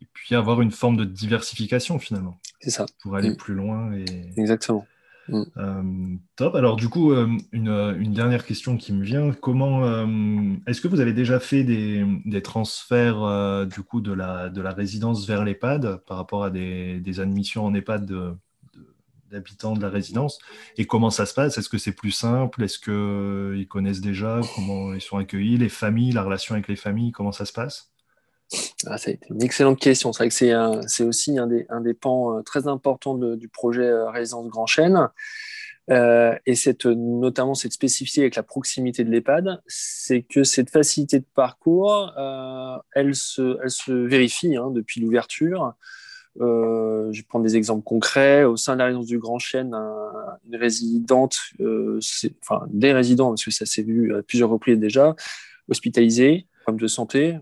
[0.00, 2.38] et puis avoir une forme de diversification finalement.
[2.60, 2.86] C'est ça.
[3.02, 3.36] Pour aller mm.
[3.36, 3.92] plus loin.
[3.94, 4.04] Et...
[4.36, 4.86] Exactement.
[5.28, 5.42] Mm.
[5.56, 6.54] Euh, top.
[6.54, 7.68] Alors du coup, une,
[7.98, 9.32] une, dernière question qui me vient.
[9.32, 10.06] Comment
[10.66, 15.44] est-ce que vous avez déjà fait des, transferts du coup de la, de résidence vers
[15.44, 18.34] l'EHPAD par rapport à des, admissions en EHPAD de,
[19.32, 20.38] habitants de la résidence?
[20.76, 21.58] Et comment ça se passe?
[21.58, 22.62] Est-ce que c'est plus simple?
[22.62, 24.40] Est-ce qu'ils euh, connaissent déjà?
[24.54, 25.56] Comment ils sont accueillis?
[25.56, 27.93] Les familles, la relation avec les familles, comment ça se passe?
[28.86, 30.12] Ah, C'est une excellente question.
[30.12, 34.48] C'est vrai que c'est aussi un des, pans euh, très importants du projet euh, Résidence
[34.48, 35.08] Grand Chêne.
[35.88, 41.26] et cette, notamment cette spécificité avec la proximité de l'EHPAD, c'est que cette facilité de
[41.34, 42.12] parcours,
[42.94, 45.74] elle, se, vérifie hein, depuis l'ouverture.
[46.40, 48.44] Euh, je vais prendre des exemples concrets.
[48.44, 49.74] Au sein de la résidence du Grand Chêne,
[50.46, 52.00] une résidente, euh,
[52.42, 55.14] enfin des résidents, parce que ça s'est vu à plusieurs reprises déjà,
[55.68, 57.38] hospitalisés, problème de santé,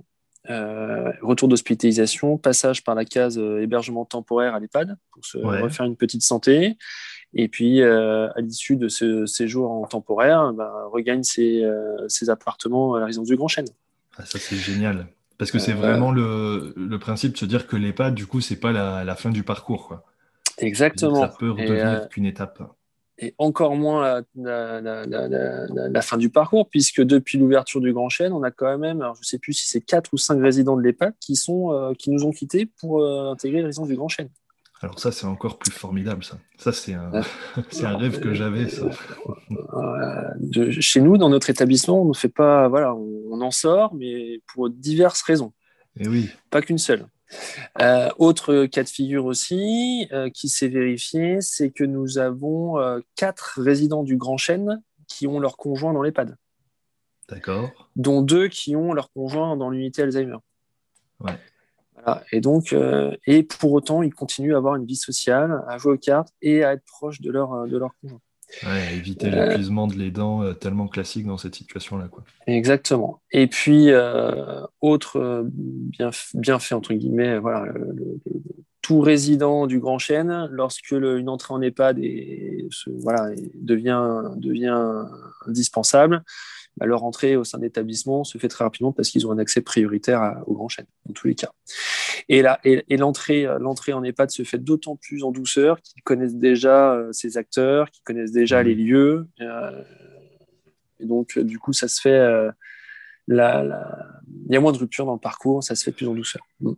[0.50, 5.96] euh, retour d'hospitalisation, passage par la case hébergement temporaire à l'EHPAD pour se refaire une
[5.96, 6.76] petite santé.
[7.34, 11.64] Et puis, à l'issue de ce séjour en temporaire, bah, regagne ses,
[12.08, 13.68] ses, appartements à la résidence du Grand Chêne.
[14.18, 15.06] Ah, ça, c'est génial.
[15.38, 18.40] Parce que c'est euh, vraiment le, le, principe de se dire que l'EHPAD, du coup,
[18.40, 19.88] c'est pas la, la, fin du parcours.
[19.88, 20.04] Quoi.
[20.58, 21.20] Exactement.
[21.20, 22.62] Ça peut redevenir euh, qu'une étape.
[23.24, 28.32] Et encore moins la, la, la, fin du parcours, puisque depuis l'ouverture du Grand Chêne,
[28.32, 30.76] on a quand même, alors je ne sais plus si c'est quatre ou cinq résidents
[30.76, 34.08] de l'EHPAD qui, sont, euh, qui nous ont quittés pour intégrer les résidence du Grand
[34.08, 34.28] Chêne.
[34.82, 36.38] Alors ça, c'est encore plus formidable, ça.
[36.58, 37.12] Ça, c'est un,
[37.82, 38.86] un, rêve que j'avais, ça.
[40.40, 42.66] De, chez nous, dans notre établissement, on ne fait pas...
[42.68, 45.52] Voilà, on, en sort, mais pour diverses raisons.
[45.96, 46.28] Et eh oui.
[46.50, 47.06] Pas qu'une seule.
[47.80, 53.00] Euh, autre cas de figure aussi euh, qui s'est vérifié, c'est que nous avons euh,
[53.16, 56.36] quatre résidents du Grand Chêne qui ont leur conjoint dans l'EHPAD.
[57.28, 57.90] D'accord.
[57.96, 60.38] Dont deux qui ont leur conjoint dans l'unité Alzheimer.
[61.20, 61.38] Ouais.
[62.32, 62.74] Et donc,
[63.26, 66.64] et pour autant, ils continuent à avoir une vie sociale, à jouer aux cartes et
[66.64, 68.18] à être proches de leur, de leur conjoint.
[68.64, 72.08] Ouais, éviter euh, l'épuisement de l'aidant tellement classique dans cette situation-là.
[72.08, 72.24] Quoi.
[72.46, 73.20] Exactement.
[73.30, 73.90] Et puis,
[74.80, 77.72] autre bien, bien fait, entre guillemets, voilà,
[78.82, 82.00] tout résident du Grand Chêne, lorsque une entrée en EHPAD
[83.00, 85.04] voilà, devient, devient
[85.46, 86.22] indispensable,
[86.76, 89.38] bah, leur entrée au sein de l'établissement se fait très rapidement parce qu'ils ont un
[89.38, 91.52] accès prioritaire au grand chaîne, dans tous les cas.
[92.28, 96.36] Et, là, et, l'entrée, l'entrée en EHPAD se fait d'autant plus en douceur qu'ils connaissent
[96.36, 98.66] déjà euh, ces acteurs, qu'ils connaissent déjà mmh.
[98.66, 99.26] les lieux.
[99.40, 99.82] Euh,
[101.00, 102.10] et donc, du coup, ça se fait.
[102.10, 102.50] Euh,
[103.28, 106.42] il y a moins de rupture dans le parcours, ça se fait plus en douceur.
[106.60, 106.72] Mmh.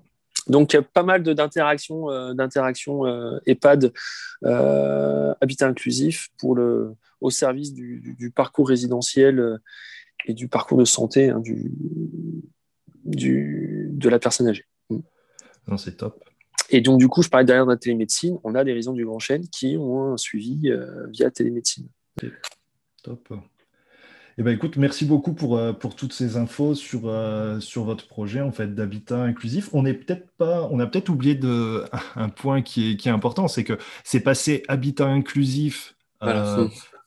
[0.47, 3.05] Donc, pas mal d'interactions, d'interactions
[3.47, 3.93] EHPAD
[4.43, 9.57] habitat inclusif pour le, au service du, parcours résidentiel euh,
[10.27, 11.73] et du parcours de santé hein, du,
[13.05, 14.67] du, de la personne âgée.
[14.91, 14.99] Mm.
[15.69, 16.23] Non, c'est top.
[16.69, 18.39] Et donc, du coup, je parlais derrière de la télémédecine.
[18.45, 21.89] On a des résidents du Grand Chêne qui ont un suivi euh, via télémédecine.
[23.03, 23.33] Top.
[24.37, 27.03] Eh ben, écoute, merci beaucoup pour, euh, pour toutes ces infos sur,
[27.61, 29.71] sur votre projet en fait d'habitat inclusif.
[29.73, 31.85] On est peut-être pas, on a peut-être oublié de,
[32.17, 35.95] un point qui est, qui est important, c'est que c'est passé habitat inclusif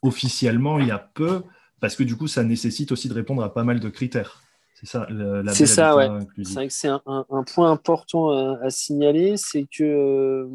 [0.03, 1.43] officiellement il y a peu,
[1.79, 4.41] parce que du coup, ça nécessite aussi de répondre à pas mal de critères.
[4.79, 6.07] C'est ça, la C'est ça, ouais.
[6.43, 10.47] C'est vrai que c'est un, point important à, signaler, c'est que euh,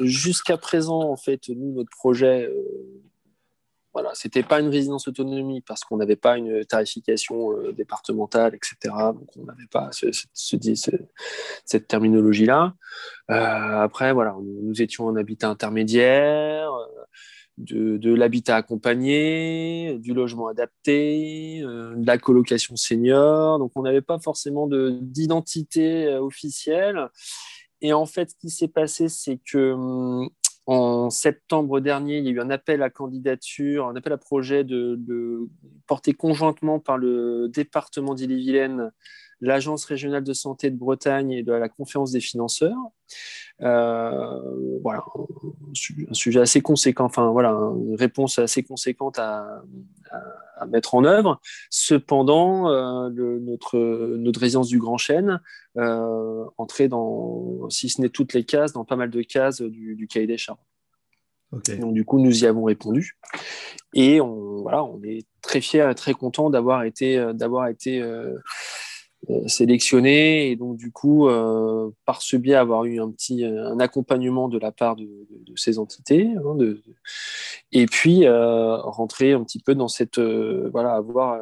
[0.00, 2.54] jusqu'à présent, en fait, nous, notre projet, euh,
[3.92, 8.94] voilà, c'était pas une résidence autonomie parce qu'on n'avait pas une tarification euh, départementale, etc.
[9.14, 10.06] Donc on n'avait pas ce,
[11.64, 12.74] cette terminologie-là.
[13.28, 16.70] après, voilà, nous étions en habitat intermédiaire
[17.58, 23.58] de, l'habitat accompagné, du logement adapté, euh, de la colocation senior.
[23.58, 27.08] Donc, on n'avait pas forcément d'identité euh, officielle.
[27.80, 30.28] et en fait, ce qui s'est passé, c'est que hum,
[30.66, 34.62] en septembre dernier, il y a eu un appel à candidature, un appel à projet
[34.64, 35.48] de,
[35.86, 38.92] porté conjointement par le département d'Ille-et-Vilaine
[39.42, 42.78] l'Agence régionale de santé de Bretagne et de la conférence des financeurs.
[43.60, 45.04] Euh, voilà,
[46.08, 49.62] un sujet assez conséquent, enfin voilà, une réponse assez conséquente à,
[50.68, 51.40] mettre en œuvre.
[51.70, 53.78] Cependant, euh, notre,
[54.16, 55.40] notre résidence du Grand Chêne
[55.76, 60.06] euh, entrait dans, si ce n'est toutes les cases, dans pas mal de cases du,
[60.08, 60.60] cahier des charges.
[61.80, 63.18] Donc du coup, nous y avons répondu
[63.92, 68.38] et on, voilà, on est très fiers et très contents d'avoir été, d'avoir été euh,
[69.46, 70.50] sélectionné.
[70.50, 74.58] Et donc du coup euh, par ce biais avoir eu un petit un accompagnement de
[74.58, 75.08] la part de,
[75.54, 76.82] ces entités hein, de,
[77.72, 81.40] et puis euh, rentrer un petit peu dans cette voilà avoir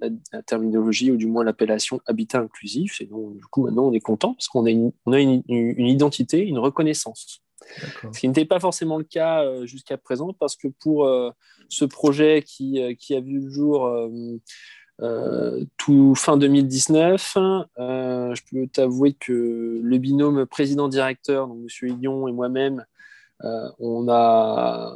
[0.00, 3.00] la, terminologie ou du moins l'appellation habitat inclusif.
[3.00, 5.42] Et donc du coup maintenant on est content parce qu'on a une, on a une,
[5.48, 7.40] une, identité une reconnaissance.
[8.12, 11.08] Ce qui n'était pas forcément le cas jusqu'à présent parce que pour
[11.68, 13.88] ce projet qui, qui a vu le jour
[15.02, 17.36] euh, tout fin 2019,
[17.78, 21.98] euh, je peux t'avouer que le binôme président-directeur, donc M.
[21.98, 22.86] Lyon et moi-même,
[23.42, 24.94] euh, on a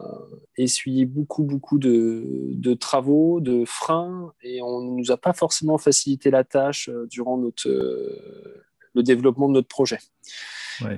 [0.56, 6.30] essuyé beaucoup, beaucoup de, travaux, de freins, et on ne nous a pas forcément facilité
[6.30, 9.98] la tâche durant notre, le développement de notre projet.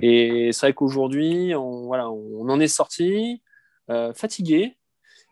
[0.02, 3.40] Et c'est vrai qu'aujourd'hui, on, voilà, on en est sorti,
[4.14, 4.76] fatigué,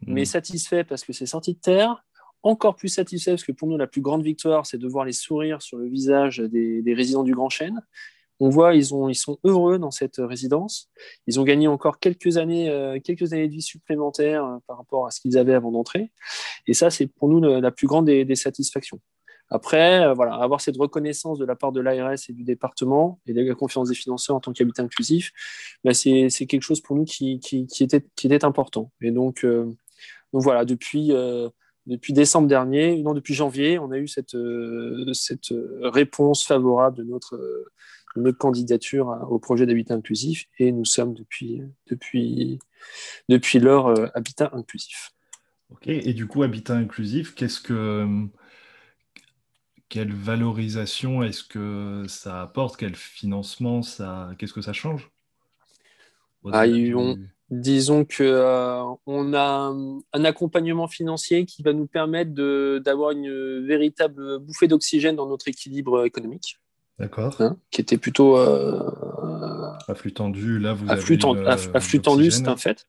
[0.06, 0.26] mais mmh.
[0.26, 2.05] satisfait parce que c'est sorti de terre,
[2.46, 5.12] encore plus satisfait parce que pour nous, la plus grande victoire, c'est de voir les
[5.12, 7.82] sourires sur le visage des, résidents du Grand Chêne.
[8.38, 10.90] On voit, ils, ont, ils sont heureux dans cette résidence.
[11.26, 15.06] Ils ont gagné encore quelques années, euh, quelques années de vie supplémentaires euh, par rapport
[15.06, 16.12] à ce qu'ils avaient avant d'entrer.
[16.66, 19.00] Et ça, c'est pour nous la plus grande des, satisfactions.
[19.48, 23.32] Après, euh, voilà, avoir cette reconnaissance de la part de l'ARS et du département et
[23.32, 25.32] de la confiance des financeurs en tant qu'habitat inclusif,
[25.82, 27.40] bah, c'est quelque chose pour nous qui,
[27.80, 28.92] était, important.
[29.00, 29.46] Et donc
[30.32, 31.12] voilà, depuis
[31.86, 37.04] depuis décembre dernier, non, depuis janvier, on a eu cette, euh, cette réponse favorable de
[37.04, 37.38] notre,
[38.16, 40.46] notre candidature au projet d'habitat inclusif.
[40.58, 42.58] Et nous sommes depuis, depuis,
[43.28, 45.10] depuis l'heure euh, habitat inclusif.
[45.70, 48.28] Ok, et du coup, habitat inclusif, qu'est-ce que
[49.88, 52.76] quelle valorisation est-ce que ça apporte?
[52.76, 55.10] Quel financement ça Qu'est-ce que ça change?
[56.52, 56.66] Ah,
[57.50, 59.72] disons que euh, on a
[60.12, 62.32] un accompagnement financier qui va nous permettre
[62.80, 66.58] d'avoir une véritable bouffée d'oxygène dans notre équilibre économique.
[66.98, 67.36] D'accord.
[67.40, 68.80] Hein, qui était plutôt euh,
[69.86, 70.58] afflux tendu.
[70.58, 72.86] Là, vous afflux, afflux tendu, c'est un fait.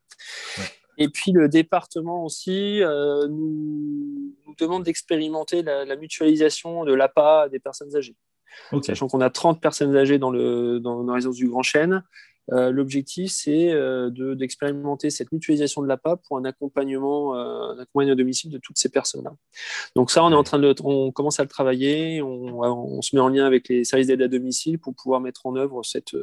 [0.98, 7.96] Et puis le département aussi euh, nous, demande d'expérimenter la, mutualisation de l'APA des personnes
[7.96, 8.16] âgées.
[8.82, 12.04] Sachant qu'on a 30 personnes âgées dans, le, dans, dans la résidence du Grand Chêne,
[12.54, 18.14] euh, l'objectif, c'est euh, d'expérimenter cette mutualisation de l'APA pour un accompagnement, euh, un accompagnement
[18.14, 19.34] à domicile de toutes ces personnes-là.
[19.96, 23.22] Donc ça, on est en train de, on commence à le travailler, on, se met
[23.22, 26.16] en lien avec les services d'aide à domicile pour pouvoir mettre en œuvre cette,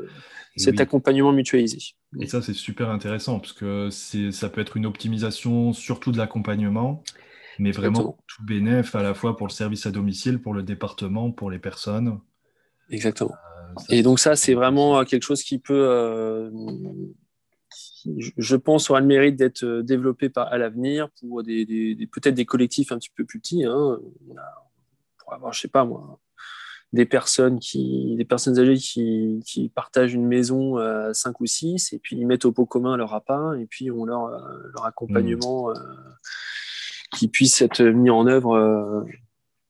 [0.57, 1.79] cet accompagnement mutualisé.
[2.21, 7.03] Et ça, c'est super intéressant parce que ça peut être une optimisation surtout de l'accompagnement,
[7.59, 11.31] mais vraiment tout bénéf à la fois pour le service à domicile, pour le département,
[11.33, 12.19] pour les personnes.
[12.91, 13.35] Exactement.
[13.89, 16.51] Et donc ça, c'est vraiment euh, quelque chose qui peut, euh,
[18.37, 22.45] je pense, aura le mérite d'être euh, développé par, à l'avenir pour des, peut-être des
[22.45, 23.65] collectifs un petit peu plus petits.
[23.65, 23.99] Hein.
[25.19, 26.21] pour avoir, je sais pas moi,
[26.93, 31.93] des personnes qui, des personnes âgées qui, qui partagent une maison à 5 ou 6
[31.93, 35.73] et puis ils mettent au pot commun leur appart et puis on leur, leur accompagnement
[37.17, 39.05] qui puisse être mis en œuvre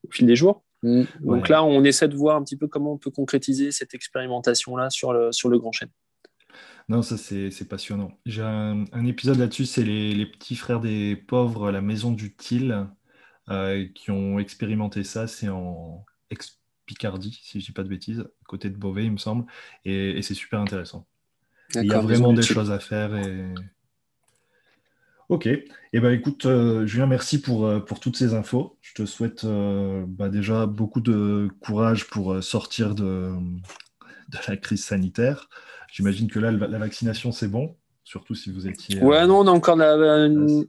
[0.06, 0.63] au fil des jours.
[0.84, 1.04] Mm.
[1.22, 4.90] Donc là, on essaie de voir un petit peu comment on peut concrétiser cette expérimentation-là
[4.90, 5.88] sur le, sur le grand chêne.
[6.90, 8.12] Non, ça c'est passionnant.
[8.26, 12.86] J'ai un, épisode là-dessus, c'est les, petits frères des pauvres, la maison du Til,
[13.48, 15.26] euh, qui ont expérimenté ça.
[15.26, 19.16] C'est en ex-Picardie, si je ne dis pas de bêtises, côté de Beauvais, il me
[19.16, 19.46] semble.
[19.86, 21.06] Et, c'est super intéressant.
[21.74, 23.16] Il y a vraiment des choses à faire.
[23.16, 23.54] Et...
[25.28, 25.46] Ok.
[25.46, 25.64] et
[25.94, 28.76] eh ben, écoute, euh, Julien, merci pour, euh, pour toutes ces infos.
[28.82, 33.32] Je te souhaite euh, bah, déjà beaucoup de courage pour sortir de,
[34.28, 35.48] de la crise sanitaire.
[35.90, 39.02] J'imagine que là, la vaccination, c'est bon, surtout si vous étiez.
[39.02, 40.64] Ouais, non, on a encore une,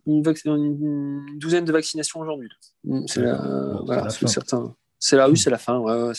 [1.38, 2.50] douzaine de vaccinations aujourd'hui.
[2.86, 4.76] Mm, c'est la, certains.
[5.00, 5.80] C'est la, oui, c'est la fin.
[5.80, 6.12] Ouais,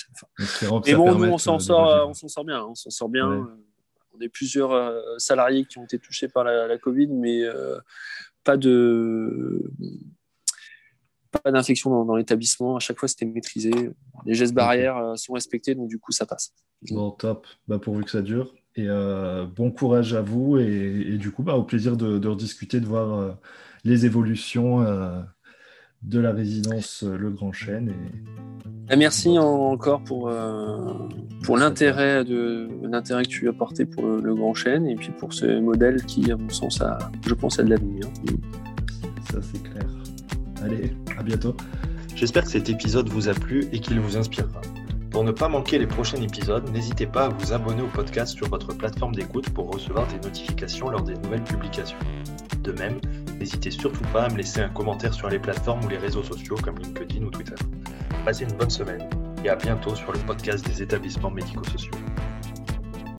[0.87, 2.65] Mais bon, nous, on s'en sort, on s'en sort bien.
[2.65, 3.49] On s'en sort bien.
[4.15, 7.43] On est plusieurs salariés qui ont été touchés par la, la Covid, mais
[8.47, 9.71] pas de
[11.31, 12.77] pas d'infection dans, l'établissement.
[12.77, 13.71] À chaque fois, c'était maîtrisé.
[14.25, 16.55] Les gestes barrières sont respectés, donc du coup, ça passe.
[16.91, 17.47] Bon, top.
[17.69, 18.55] Bah, pourvu que ça dure.
[18.77, 18.87] Et
[19.55, 20.57] bon courage à vous.
[20.57, 23.37] Et, du coup, bah, au plaisir de, de rediscuter, de voir
[23.85, 24.83] les évolutions
[26.03, 27.93] de la résidence euh, Le Grand Chêne.
[28.91, 28.97] Et...
[28.97, 30.95] Merci encore pour, euh,
[31.43, 32.25] pour l'intérêt
[32.83, 36.31] l'intérêt que tu as porté pour le, Grand Chêne et puis pour ce modèle qui,
[36.31, 38.07] à mon sens, a, je pense, a de l'avenir.
[39.31, 39.87] Ça, c'est clair.
[40.63, 41.57] Allez, à bientôt.
[42.15, 44.61] J'espère que cet épisode vous a plu et qu'il vous inspirera.
[45.11, 48.49] Pour ne pas manquer les prochains épisodes, n'hésitez pas à vous abonner au podcast sur
[48.49, 51.99] votre plateforme d'écoute pour recevoir des notifications lors des nouvelles publications.
[52.63, 53.01] De même,
[53.39, 56.57] n'hésitez surtout pas à me laisser un commentaire sur les plateformes ou les réseaux sociaux
[56.63, 57.55] comme LinkedIn ou Twitter.
[58.25, 59.09] Passez une bonne semaine
[59.45, 61.93] et à bientôt sur le podcast des établissements médico-sociaux.